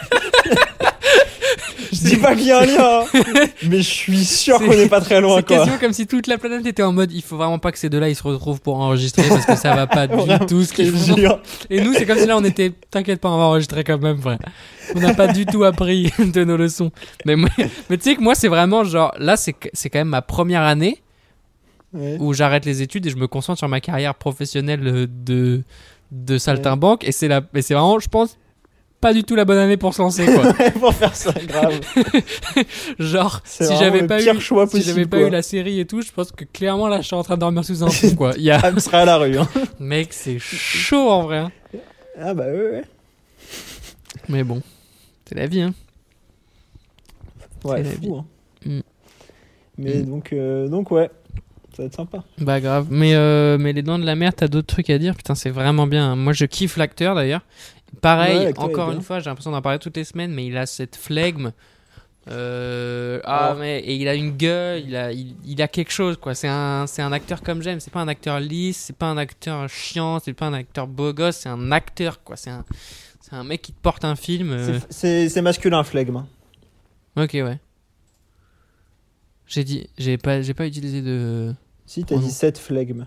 [2.03, 3.19] je dis pas qu'il y a un lien, hein,
[3.69, 6.37] mais je suis sûr qu'on n'est pas très loin C'est quasiment comme si toute la
[6.37, 8.79] planète était en mode il faut vraiment pas que ces deux-là ils se retrouvent pour
[8.79, 11.15] enregistrer parce que ça va pas du Vraiment, tout ce qu'ils font.
[11.69, 14.19] Et nous, c'est comme si là on était t'inquiète pas, on va enregistrer quand même,
[14.19, 14.39] frère.
[14.95, 16.91] On n'a pas du tout appris de nos leçons.
[17.25, 17.49] Mais, moi-
[17.89, 20.61] mais tu sais que moi, c'est vraiment genre là, c'est c'est quand même ma première
[20.63, 21.01] année
[21.91, 22.17] Ouais.
[22.19, 25.63] où j'arrête les études et je me concentre sur ma carrière professionnelle de,
[26.11, 27.03] de saltimbanque.
[27.03, 28.37] Et c'est la- et c'est vraiment, je pense,
[29.01, 30.53] pas du tout la bonne année pour se lancer, quoi.
[30.79, 31.79] pour faire ça grave.
[32.99, 36.11] Genre, si j'avais pas, eu, choix si j'avais pas eu la série et tout, je
[36.11, 38.33] pense que clairement là, je suis en train de dormir sous un pont, quoi.
[38.37, 38.71] Il y a...
[38.71, 39.37] Me serait à la rue.
[39.37, 39.47] Hein.
[39.79, 41.37] Mec, c'est chaud en vrai.
[41.37, 41.51] hein.
[42.21, 42.83] Ah bah ouais ouais.
[44.27, 44.61] Mais bon,
[45.25, 45.73] c'est la vie, hein.
[47.63, 48.17] Ouais, fou.
[48.17, 48.25] Hein.
[48.65, 48.79] Mm.
[49.77, 50.05] Mais Mm.
[50.05, 51.09] donc euh, donc ouais,
[51.75, 52.23] ça va être sympa.
[52.39, 52.87] Bah grave.
[52.89, 55.15] Mais, euh, mais les dents de la mer, t'as d'autres trucs à dire?
[55.15, 56.17] Putain, c'est vraiment bien.
[56.17, 57.41] Moi, je kiffe l'acteur d'ailleurs.
[58.01, 60.65] Pareil, Ouais, encore une fois, j'ai l'impression d'en parler toutes les semaines, mais il a
[60.65, 61.51] cette flegme.
[62.29, 63.59] Euh, ah, Oh.
[63.59, 66.35] mais et il a une gueule, il a, il, il a quelque chose quoi.
[66.35, 67.79] C'est un, c'est un acteur comme j'aime.
[67.79, 71.11] C'est pas un acteur lisse, c'est pas un acteur chiant, c'est pas un acteur beau
[71.13, 72.35] gosse, c'est un acteur quoi.
[72.35, 72.65] C'est un,
[73.21, 74.51] c'est un mec qui te porte un film.
[74.51, 74.79] euh.
[74.89, 76.23] C'est- masculin flegme.
[77.15, 77.59] Ok, ouais.
[79.47, 81.53] J'ai dit, j'ai pas, j'ai pas utilisé de
[81.87, 82.29] Si t'as Oh dit.
[82.29, 83.05] 7 flegme.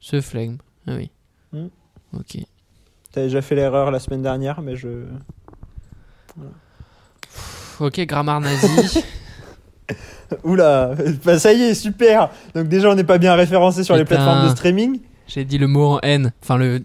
[0.00, 0.58] ce flegme.
[0.86, 1.10] Ah oui.
[1.52, 1.68] Hmm.
[2.12, 2.36] Ok.
[3.16, 4.88] T'as déjà fait l'erreur la semaine dernière, mais je.
[7.80, 9.02] Ok, grammaire nazi.
[10.44, 10.90] Oula,
[11.24, 12.28] bah, ça y est, super.
[12.54, 15.00] Donc déjà, on n'est pas bien référencé sur les plateformes de streaming.
[15.28, 16.30] J'ai dit le mot en N.
[16.42, 16.82] Enfin, le,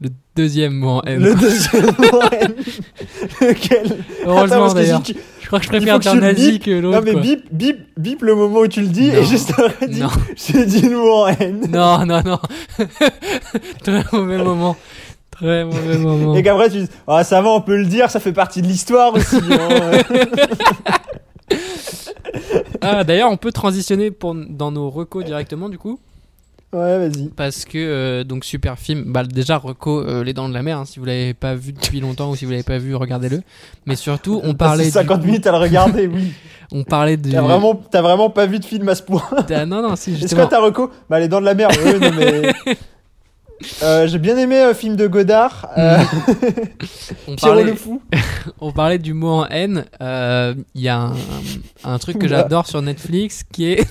[0.00, 1.22] le deuxième mot en N.
[1.22, 2.20] Le deuxième mot,
[3.42, 3.96] lequel Attends,
[4.26, 5.02] Heureusement parce que d'ailleurs.
[5.04, 6.98] si tu- Je crois que je préfère dire nazi que l'autre.
[6.98, 7.20] Non mais quoi.
[7.20, 9.14] bip, bip, bip le moment où tu le dis Non.
[9.18, 10.02] et juste après dit,
[10.36, 11.66] j'ai dit le mot en N.
[11.70, 12.38] Non, non, non.
[13.82, 14.76] Très mauvais moment.
[15.36, 16.34] Très mauvais moment.
[16.34, 18.66] Et qu'après tu dis, ah ça va, on peut le dire, ça fait partie de
[18.66, 19.36] l'histoire aussi.
[19.36, 19.98] hein.
[22.80, 25.98] Ah, d'ailleurs, on peut transitionner pour, dans nos recos directement, du coup?
[26.72, 27.28] ouais, vas-y.
[27.28, 29.04] Parce que, euh, donc, super film.
[29.06, 30.78] Bah, déjà, reco euh, Les Dents de la Mer.
[30.78, 33.42] hein, si vous l'avez pas vu depuis longtemps ou si vous l'avez pas vu, regardez-le.
[33.86, 34.84] Mais surtout, on parlait.
[34.84, 36.32] Passé 50 du, minutes à le regarder, oui.
[36.72, 37.30] On parlait de.
[37.30, 39.22] T'as vraiment, t'as vraiment pas vu de film à ce point.
[39.50, 40.46] Ah, non, non, si, Est-ce justement.
[40.46, 41.68] que t'as reco Bah les dents de la mer.
[41.70, 42.52] ouais, non mais.
[43.82, 45.98] Euh, j'ai bien aimé euh, film de Godard, euh,
[47.26, 48.02] On Pierrot parlait, le fou.
[48.60, 49.86] on parlait du mot en haine.
[50.00, 51.14] Euh, Il y a un,
[51.84, 53.86] un truc que j'adore sur Netflix qui est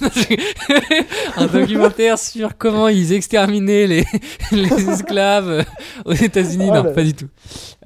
[1.37, 4.05] un documentaire sur comment ils exterminaient les,
[4.51, 5.65] les esclaves
[6.05, 6.67] aux États-Unis.
[6.69, 6.91] Oh non, là.
[6.91, 7.27] pas du tout.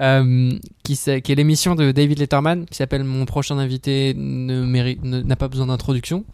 [0.01, 0.51] Euh,
[0.83, 5.35] qui, qui est l'émission de David Letterman qui s'appelle Mon prochain invité ne mérite- n'a
[5.35, 6.25] pas besoin d'introduction.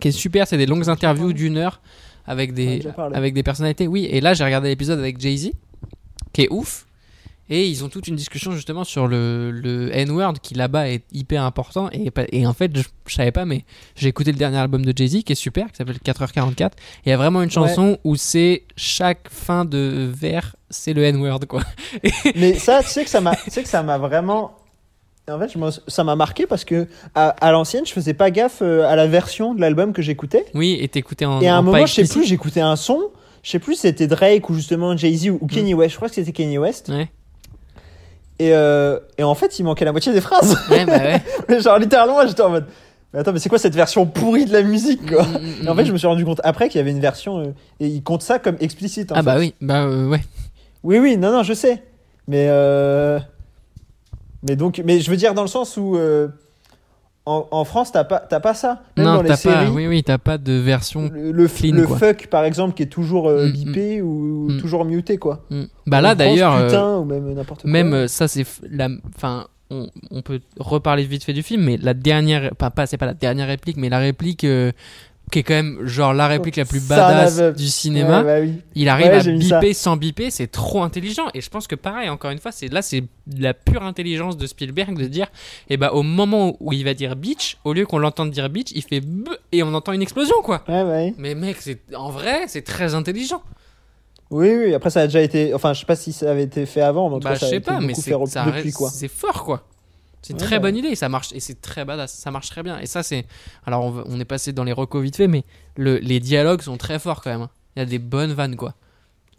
[0.00, 1.80] Qui est super, c'est des longues interviews d'une heure
[2.28, 3.86] avec des, avec des personnalités.
[3.88, 5.50] Oui, et là j'ai regardé l'épisode avec Jay-Z
[6.32, 6.84] qui est ouf.
[7.50, 11.42] Et ils ont toute une discussion justement sur le, le N-word qui là-bas est hyper
[11.44, 11.88] important.
[11.92, 13.64] Et, et en fait, je, je savais pas, mais
[13.96, 16.66] j'ai écouté le dernier album de Jay-Z qui est super, qui s'appelle 4h44.
[16.66, 16.70] Et
[17.06, 21.46] il y a vraiment une chanson où c'est chaque fin de vers, c'est le N-word
[21.48, 21.62] quoi.
[22.36, 24.57] Mais ça, tu sais que ça m'a, tu sais que ça m'a vraiment.
[25.30, 25.58] En fait, je
[25.88, 29.06] ça m'a marqué parce que à, à l'ancienne, je faisais pas gaffe euh, à la
[29.06, 30.46] version de l'album que j'écoutais.
[30.54, 31.40] Oui, et t'écoutais en.
[31.40, 33.00] Et à un en moment, je sais plus, j'écoutais un son.
[33.42, 35.92] Je sais plus si c'était Drake ou justement Jay-Z ou, ou Kanye West.
[35.92, 36.88] Je crois que c'était Kanye West.
[36.88, 37.08] Ouais.
[38.40, 40.56] Et, euh, et en fait, il manquait la moitié des phrases.
[40.70, 40.98] Ouais, bah
[41.48, 41.60] ouais.
[41.60, 42.66] Genre littéralement, j'étais en mode.
[43.12, 45.22] Mais attends, mais c'est quoi cette version pourrie de la musique, quoi?
[45.24, 45.86] Mm, mm, Et en fait, mm.
[45.86, 47.44] je me suis rendu compte après qu'il y avait une version euh,
[47.80, 49.10] et il compte ça comme explicite.
[49.12, 49.24] En Ah fait.
[49.24, 50.20] bah oui, bah euh, ouais.
[50.84, 51.82] Oui, oui, non, non, je sais.
[52.28, 53.18] Mais euh...
[54.42, 56.28] mais donc, mais je veux dire dans le sens où euh,
[57.26, 58.82] en, en France, t'as pas, t'as pas ça.
[58.96, 59.70] Même non, dans les t'as séries, pas.
[59.72, 61.10] Oui, oui, t'as pas de version.
[61.12, 64.58] le, le, clean, le fuck par exemple qui est toujours euh, Mm, bipé ou Mm.
[64.60, 65.44] toujours muté quoi.
[65.50, 65.62] Mm.
[65.86, 66.54] Bah là d'ailleurs.
[66.54, 67.70] euh, putain ou même n'importe quoi.
[67.70, 68.88] Même ça, c'est la.
[69.14, 72.54] Enfin, on, on peut reparler vite fait du film, mais la dernière.
[72.56, 74.46] Pas, pas c'est pas la dernière réplique, mais la réplique
[75.30, 78.18] qui est quand même genre la réplique la plus badass du cinéma.
[78.22, 78.60] Ouais, bah oui.
[78.74, 81.26] Il arrive Ouais, à biper sans biper, c'est trop intelligent.
[81.34, 83.04] Et je pense que pareil, encore une fois, c'est là, c'est
[83.38, 85.26] la pure intelligence de Spielberg de dire,
[85.68, 88.70] et bah au moment où il va dire bitch, au lieu qu'on l'entende dire bitch,
[88.74, 90.62] il fait b et on entend une explosion quoi.
[90.68, 91.14] Ouais, ouais.
[91.18, 93.42] Mais mec, c'est en vrai, c'est très intelligent.
[94.30, 94.74] Oui, oui.
[94.74, 95.54] Après, ça a déjà été.
[95.54, 97.36] Enfin, je sais pas si ça avait été fait avant, mais en tout Bah cas,
[97.36, 98.90] je ça a sais été pas, mais depuis quoi.
[98.90, 99.62] c'est fort quoi.
[100.22, 102.50] C'est une Ouais, très bah bonne idée, ça marche et c'est très badass, ça marche
[102.50, 102.78] très bien.
[102.80, 103.26] Et ça c'est,
[103.64, 105.44] alors on, est passé dans les recos vite fait, mais
[105.76, 107.42] le, les dialogues sont très forts quand même.
[107.42, 107.50] hein.
[107.76, 108.74] Il y a des bonnes vannes quoi.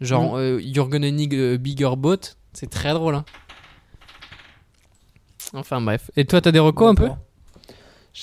[0.00, 0.38] Genre Mm.
[0.38, 3.14] euh, You're gonna need a bigger boat, c'est très drôle.
[3.14, 3.24] Hein.
[5.52, 6.10] Enfin bref.
[6.16, 7.08] Et toi t'as des recos un peu?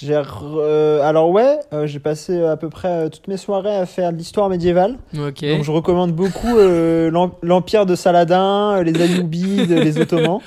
[0.04, 3.86] Euh, alors ouais, euh, j'ai passé euh, à peu près euh, toutes mes soirées à
[3.86, 4.98] faire de l'histoire médiévale.
[5.14, 10.40] Donc je recommande beaucoup l'em- l'Empire de Saladin, les Ayyoubides, les Ottomans.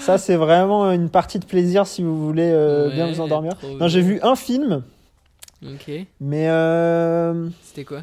[0.00, 2.52] Ça c'est vraiment une partie de plaisir si vous voulez
[2.94, 3.52] bien vous endormir.
[3.78, 4.82] Non, j'ai vu un film,
[5.64, 5.90] Ok.
[6.20, 8.02] mais euh, C'était quoi?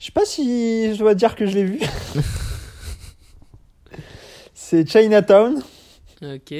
[0.00, 1.78] je sais pas si je dois dire que je l'ai vu.
[4.54, 5.62] c'est Chinatown
[6.22, 6.52] Ok.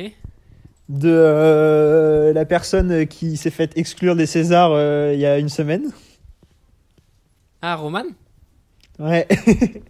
[0.89, 5.49] De euh, la personne qui s'est fait exclure des Césars euh, il y a une
[5.51, 5.91] semaine.
[7.63, 8.05] Ah Roman?
[8.99, 9.27] Ouais.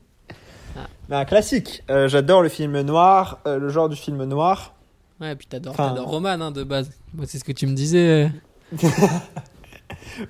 [1.11, 1.21] Ah.
[1.23, 1.83] Un classique.
[1.91, 4.75] Euh, J'adore le film noir, le genre du film noir.
[5.21, 6.91] Ouais, puis t'adores, Enfin- Roman hein, de base.
[7.15, 8.31] Moi c'est ce que tu me disais.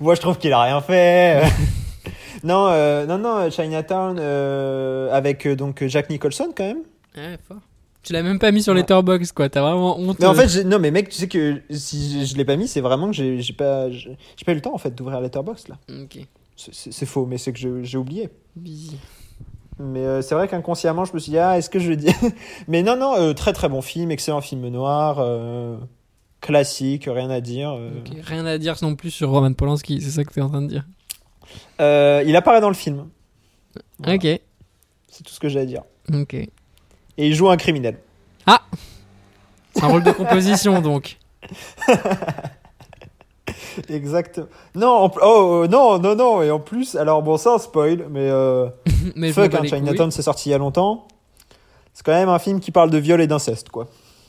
[0.01, 1.43] Moi, je trouve qu'il a rien fait.
[2.45, 2.71] non,
[3.07, 4.19] non, non, Chinatown
[5.13, 6.83] avec donc Jack Nicholson quand même.
[7.17, 7.59] Ouais, fort.
[8.09, 8.79] Tu l'as même pas mis sur Ouais.
[8.81, 10.19] Letterboxd quoi, t'as vraiment honte.
[10.19, 12.67] Mais en fait, non, mais mec, tu sais que si je, je l'ai pas mis,
[12.67, 15.77] c'est vraiment que j'ai pas, j'ai pas eu le temps en fait d'ouvrir Letterboxd là.
[16.03, 16.19] Ok.
[16.57, 18.31] C'est- faux, mais c'est que j'ai oublié.
[18.57, 18.97] Busy.
[19.79, 22.09] Mais euh, c'est vrai qu'inconsciemment, je me suis dit, ah, est-ce que je dis
[22.67, 25.77] Mais non, non, euh, très très bon film, excellent film noir, euh,
[26.41, 27.79] classique, rien à dire.
[28.25, 30.69] Rien à dire non plus sur Roman Polanski, c'est ça que t'es en train de
[30.69, 30.87] dire.
[31.79, 33.07] Il apparaît dans le film,
[33.99, 34.15] Voilà.
[34.15, 34.41] Ok.
[35.09, 35.83] c'est tout ce que j'ai à dire.
[36.13, 36.35] Ok.
[37.19, 37.99] Et il joue un criminel.
[39.81, 41.19] Un rôle de composition donc.
[43.89, 44.47] Exactement.
[44.75, 48.29] Non, en oh, euh, non, non, non, et en plus, alors bon, ça, spoil, mais
[48.29, 48.69] euh,
[49.15, 49.63] Mais fuck, hein.
[49.65, 51.07] Chinatown, c'est sorti il y a longtemps.
[51.95, 53.87] C'est quand même un film qui parle de viol et d'inceste, quoi.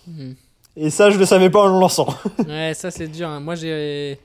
[0.07, 0.35] Mhm.
[0.75, 2.07] Et ça, je le savais pas en le lançant.
[2.47, 3.27] Ouais, ça c'est dur.
[3.27, 3.39] hein.
[3.39, 4.19] Moi j'ai.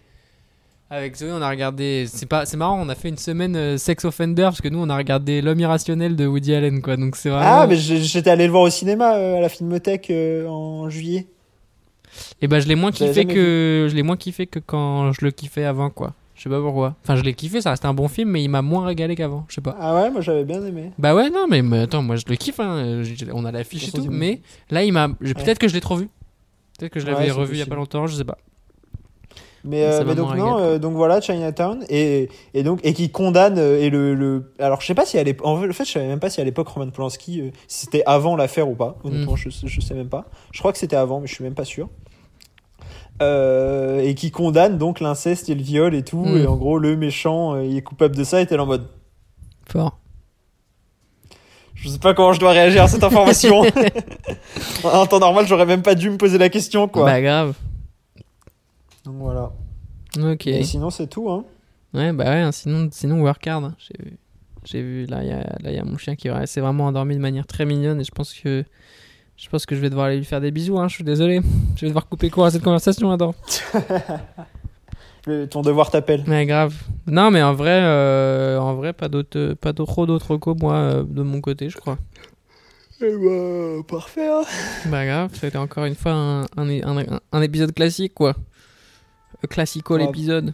[0.90, 2.04] Avec Zoé, on a regardé.
[2.06, 2.80] C'est pas, c'est marrant.
[2.80, 5.58] On a fait une semaine euh, Sex Offender parce que nous, on a regardé L'homme
[5.58, 6.96] irrationnel de Woody Allen, quoi.
[6.96, 7.62] Donc c'est vraiment.
[7.62, 11.26] Ah, mais j'étais allé le voir au cinéma euh, à la Filmothèque euh, en juillet.
[12.42, 15.30] Et bah, je l'ai moins kiffé que, je l'ai moins kiffé que quand je le
[15.30, 16.12] kiffais avant, quoi.
[16.36, 16.96] Je sais pas pourquoi.
[17.02, 17.60] Enfin, je l'ai kiffé.
[17.60, 19.46] Ça restait un bon film, mais il m'a moins régalé qu'avant.
[19.48, 19.76] Je sais pas.
[19.80, 20.90] Ah ouais, moi j'avais bien aimé.
[20.98, 22.60] Bah ouais, non, mais, mais attends, moi je le kiffe.
[22.60, 23.02] Hein.
[23.32, 25.08] On a l'affiche et tout, mais là, il m'a.
[25.08, 26.08] Peut-être que je l'ai trop vu.
[26.78, 28.06] Peut-être que je l'avais revu il y a pas longtemps.
[28.06, 28.38] Je sais pas.
[29.66, 33.10] Mais, euh, m'a mais donc non, euh, donc voilà Chinatown et, et donc et qui
[33.10, 35.90] condamne euh, et le, le alors je sais pas si à l'époque en fait je
[35.92, 38.98] savais même pas si à l'époque Roman Polanski euh, si c'était avant l'affaire ou pas
[39.02, 39.06] Mm.
[39.08, 41.54] honnêtement je, je sais même pas je crois que c'était avant mais je suis même
[41.54, 41.88] pas sûr
[43.22, 46.36] et qui condamne donc l'inceste et le viol et tout Mm.
[46.42, 48.86] et en gros le méchant il est coupable de ça et t'es en mode
[49.70, 49.98] Fort.
[51.74, 53.62] je sais pas comment je dois réagir à cette information
[54.84, 57.54] en temps normal j'aurais même pas dû me poser la question quoi Bah grave.
[59.04, 59.52] Donc voilà
[60.18, 60.46] Ok.
[60.46, 61.44] et sinon c'est tout hein
[61.92, 63.64] Ouais, bah ouais, hein, sinon, sinon work hard.
[63.66, 63.74] hein.
[63.78, 64.16] J'ai vu,
[64.64, 66.86] j'ai vu, là, il y a, là, il y a mon chien qui s'est vraiment
[66.86, 68.64] endormi de manière très mignonne et je pense que
[69.36, 70.76] je pense que je vais devoir aller lui faire des bisous.
[70.76, 71.40] Hein, je suis désolé.
[71.76, 73.32] Je vais devoir couper court à cette conversation, Adam.
[75.26, 76.74] Le- ton devoir t'appelle Mais grave.
[77.06, 81.02] Non, mais en vrai, euh, en vrai, pas d'autres, pas trop d'autres recos, moi, euh,
[81.04, 81.98] de mon côté, je crois.
[83.00, 84.42] Eh bah, parfait hein.
[84.86, 88.34] Bah grave, c'était encore une fois un, un, un- un épisode classique, quoi.
[89.46, 90.06] Classico Ouais.
[90.06, 90.52] l'épisode.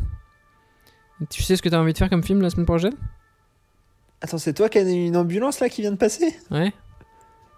[1.28, 2.95] Tu sais ce que t'as envie de faire comme film la semaine prochaine?
[4.22, 6.34] Attends, c'est toi qui as une ambulance là qui vient de passer?
[6.51, 6.72] Ouais.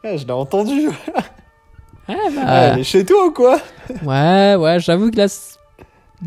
[0.05, 0.89] Ah, Je l'ai entendu.
[0.89, 0.95] Ouais,
[2.09, 2.53] Ah, bah.
[2.74, 3.61] elle est chez toi ou quoi?
[4.05, 5.26] Ouais, ouais, j'avoue que là,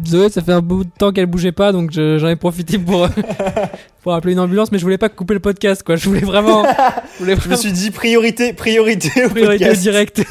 [0.06, 2.78] Zoé, ça fait un bout de temps qu'elle bougeait pas, donc je- j'en ai profité
[2.80, 3.08] pour,
[4.03, 5.95] pour appeler une ambulance, mais je voulais pas couper le podcast, quoi.
[5.97, 6.64] Je voulais vraiment.
[6.66, 9.82] Je voulais Je me suis dit priorité, priorité au priorité podcast.
[9.82, 10.24] direct.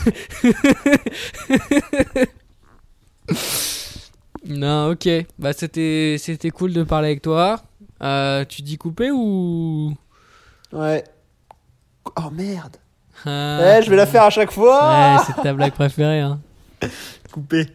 [4.47, 5.09] non, ok.
[5.39, 7.61] Bah, c'était, c'était cool de parler avec toi.
[8.03, 9.95] Euh, tu dis couper ou?
[10.73, 11.05] Ouais.
[12.17, 12.77] Oh merde.
[13.25, 13.79] Ah.
[13.79, 14.89] Eh, je vais la faire à chaque fois.
[14.89, 16.41] Ouais, c'est ta blague préférée, hein.
[17.33, 17.67] Coupé.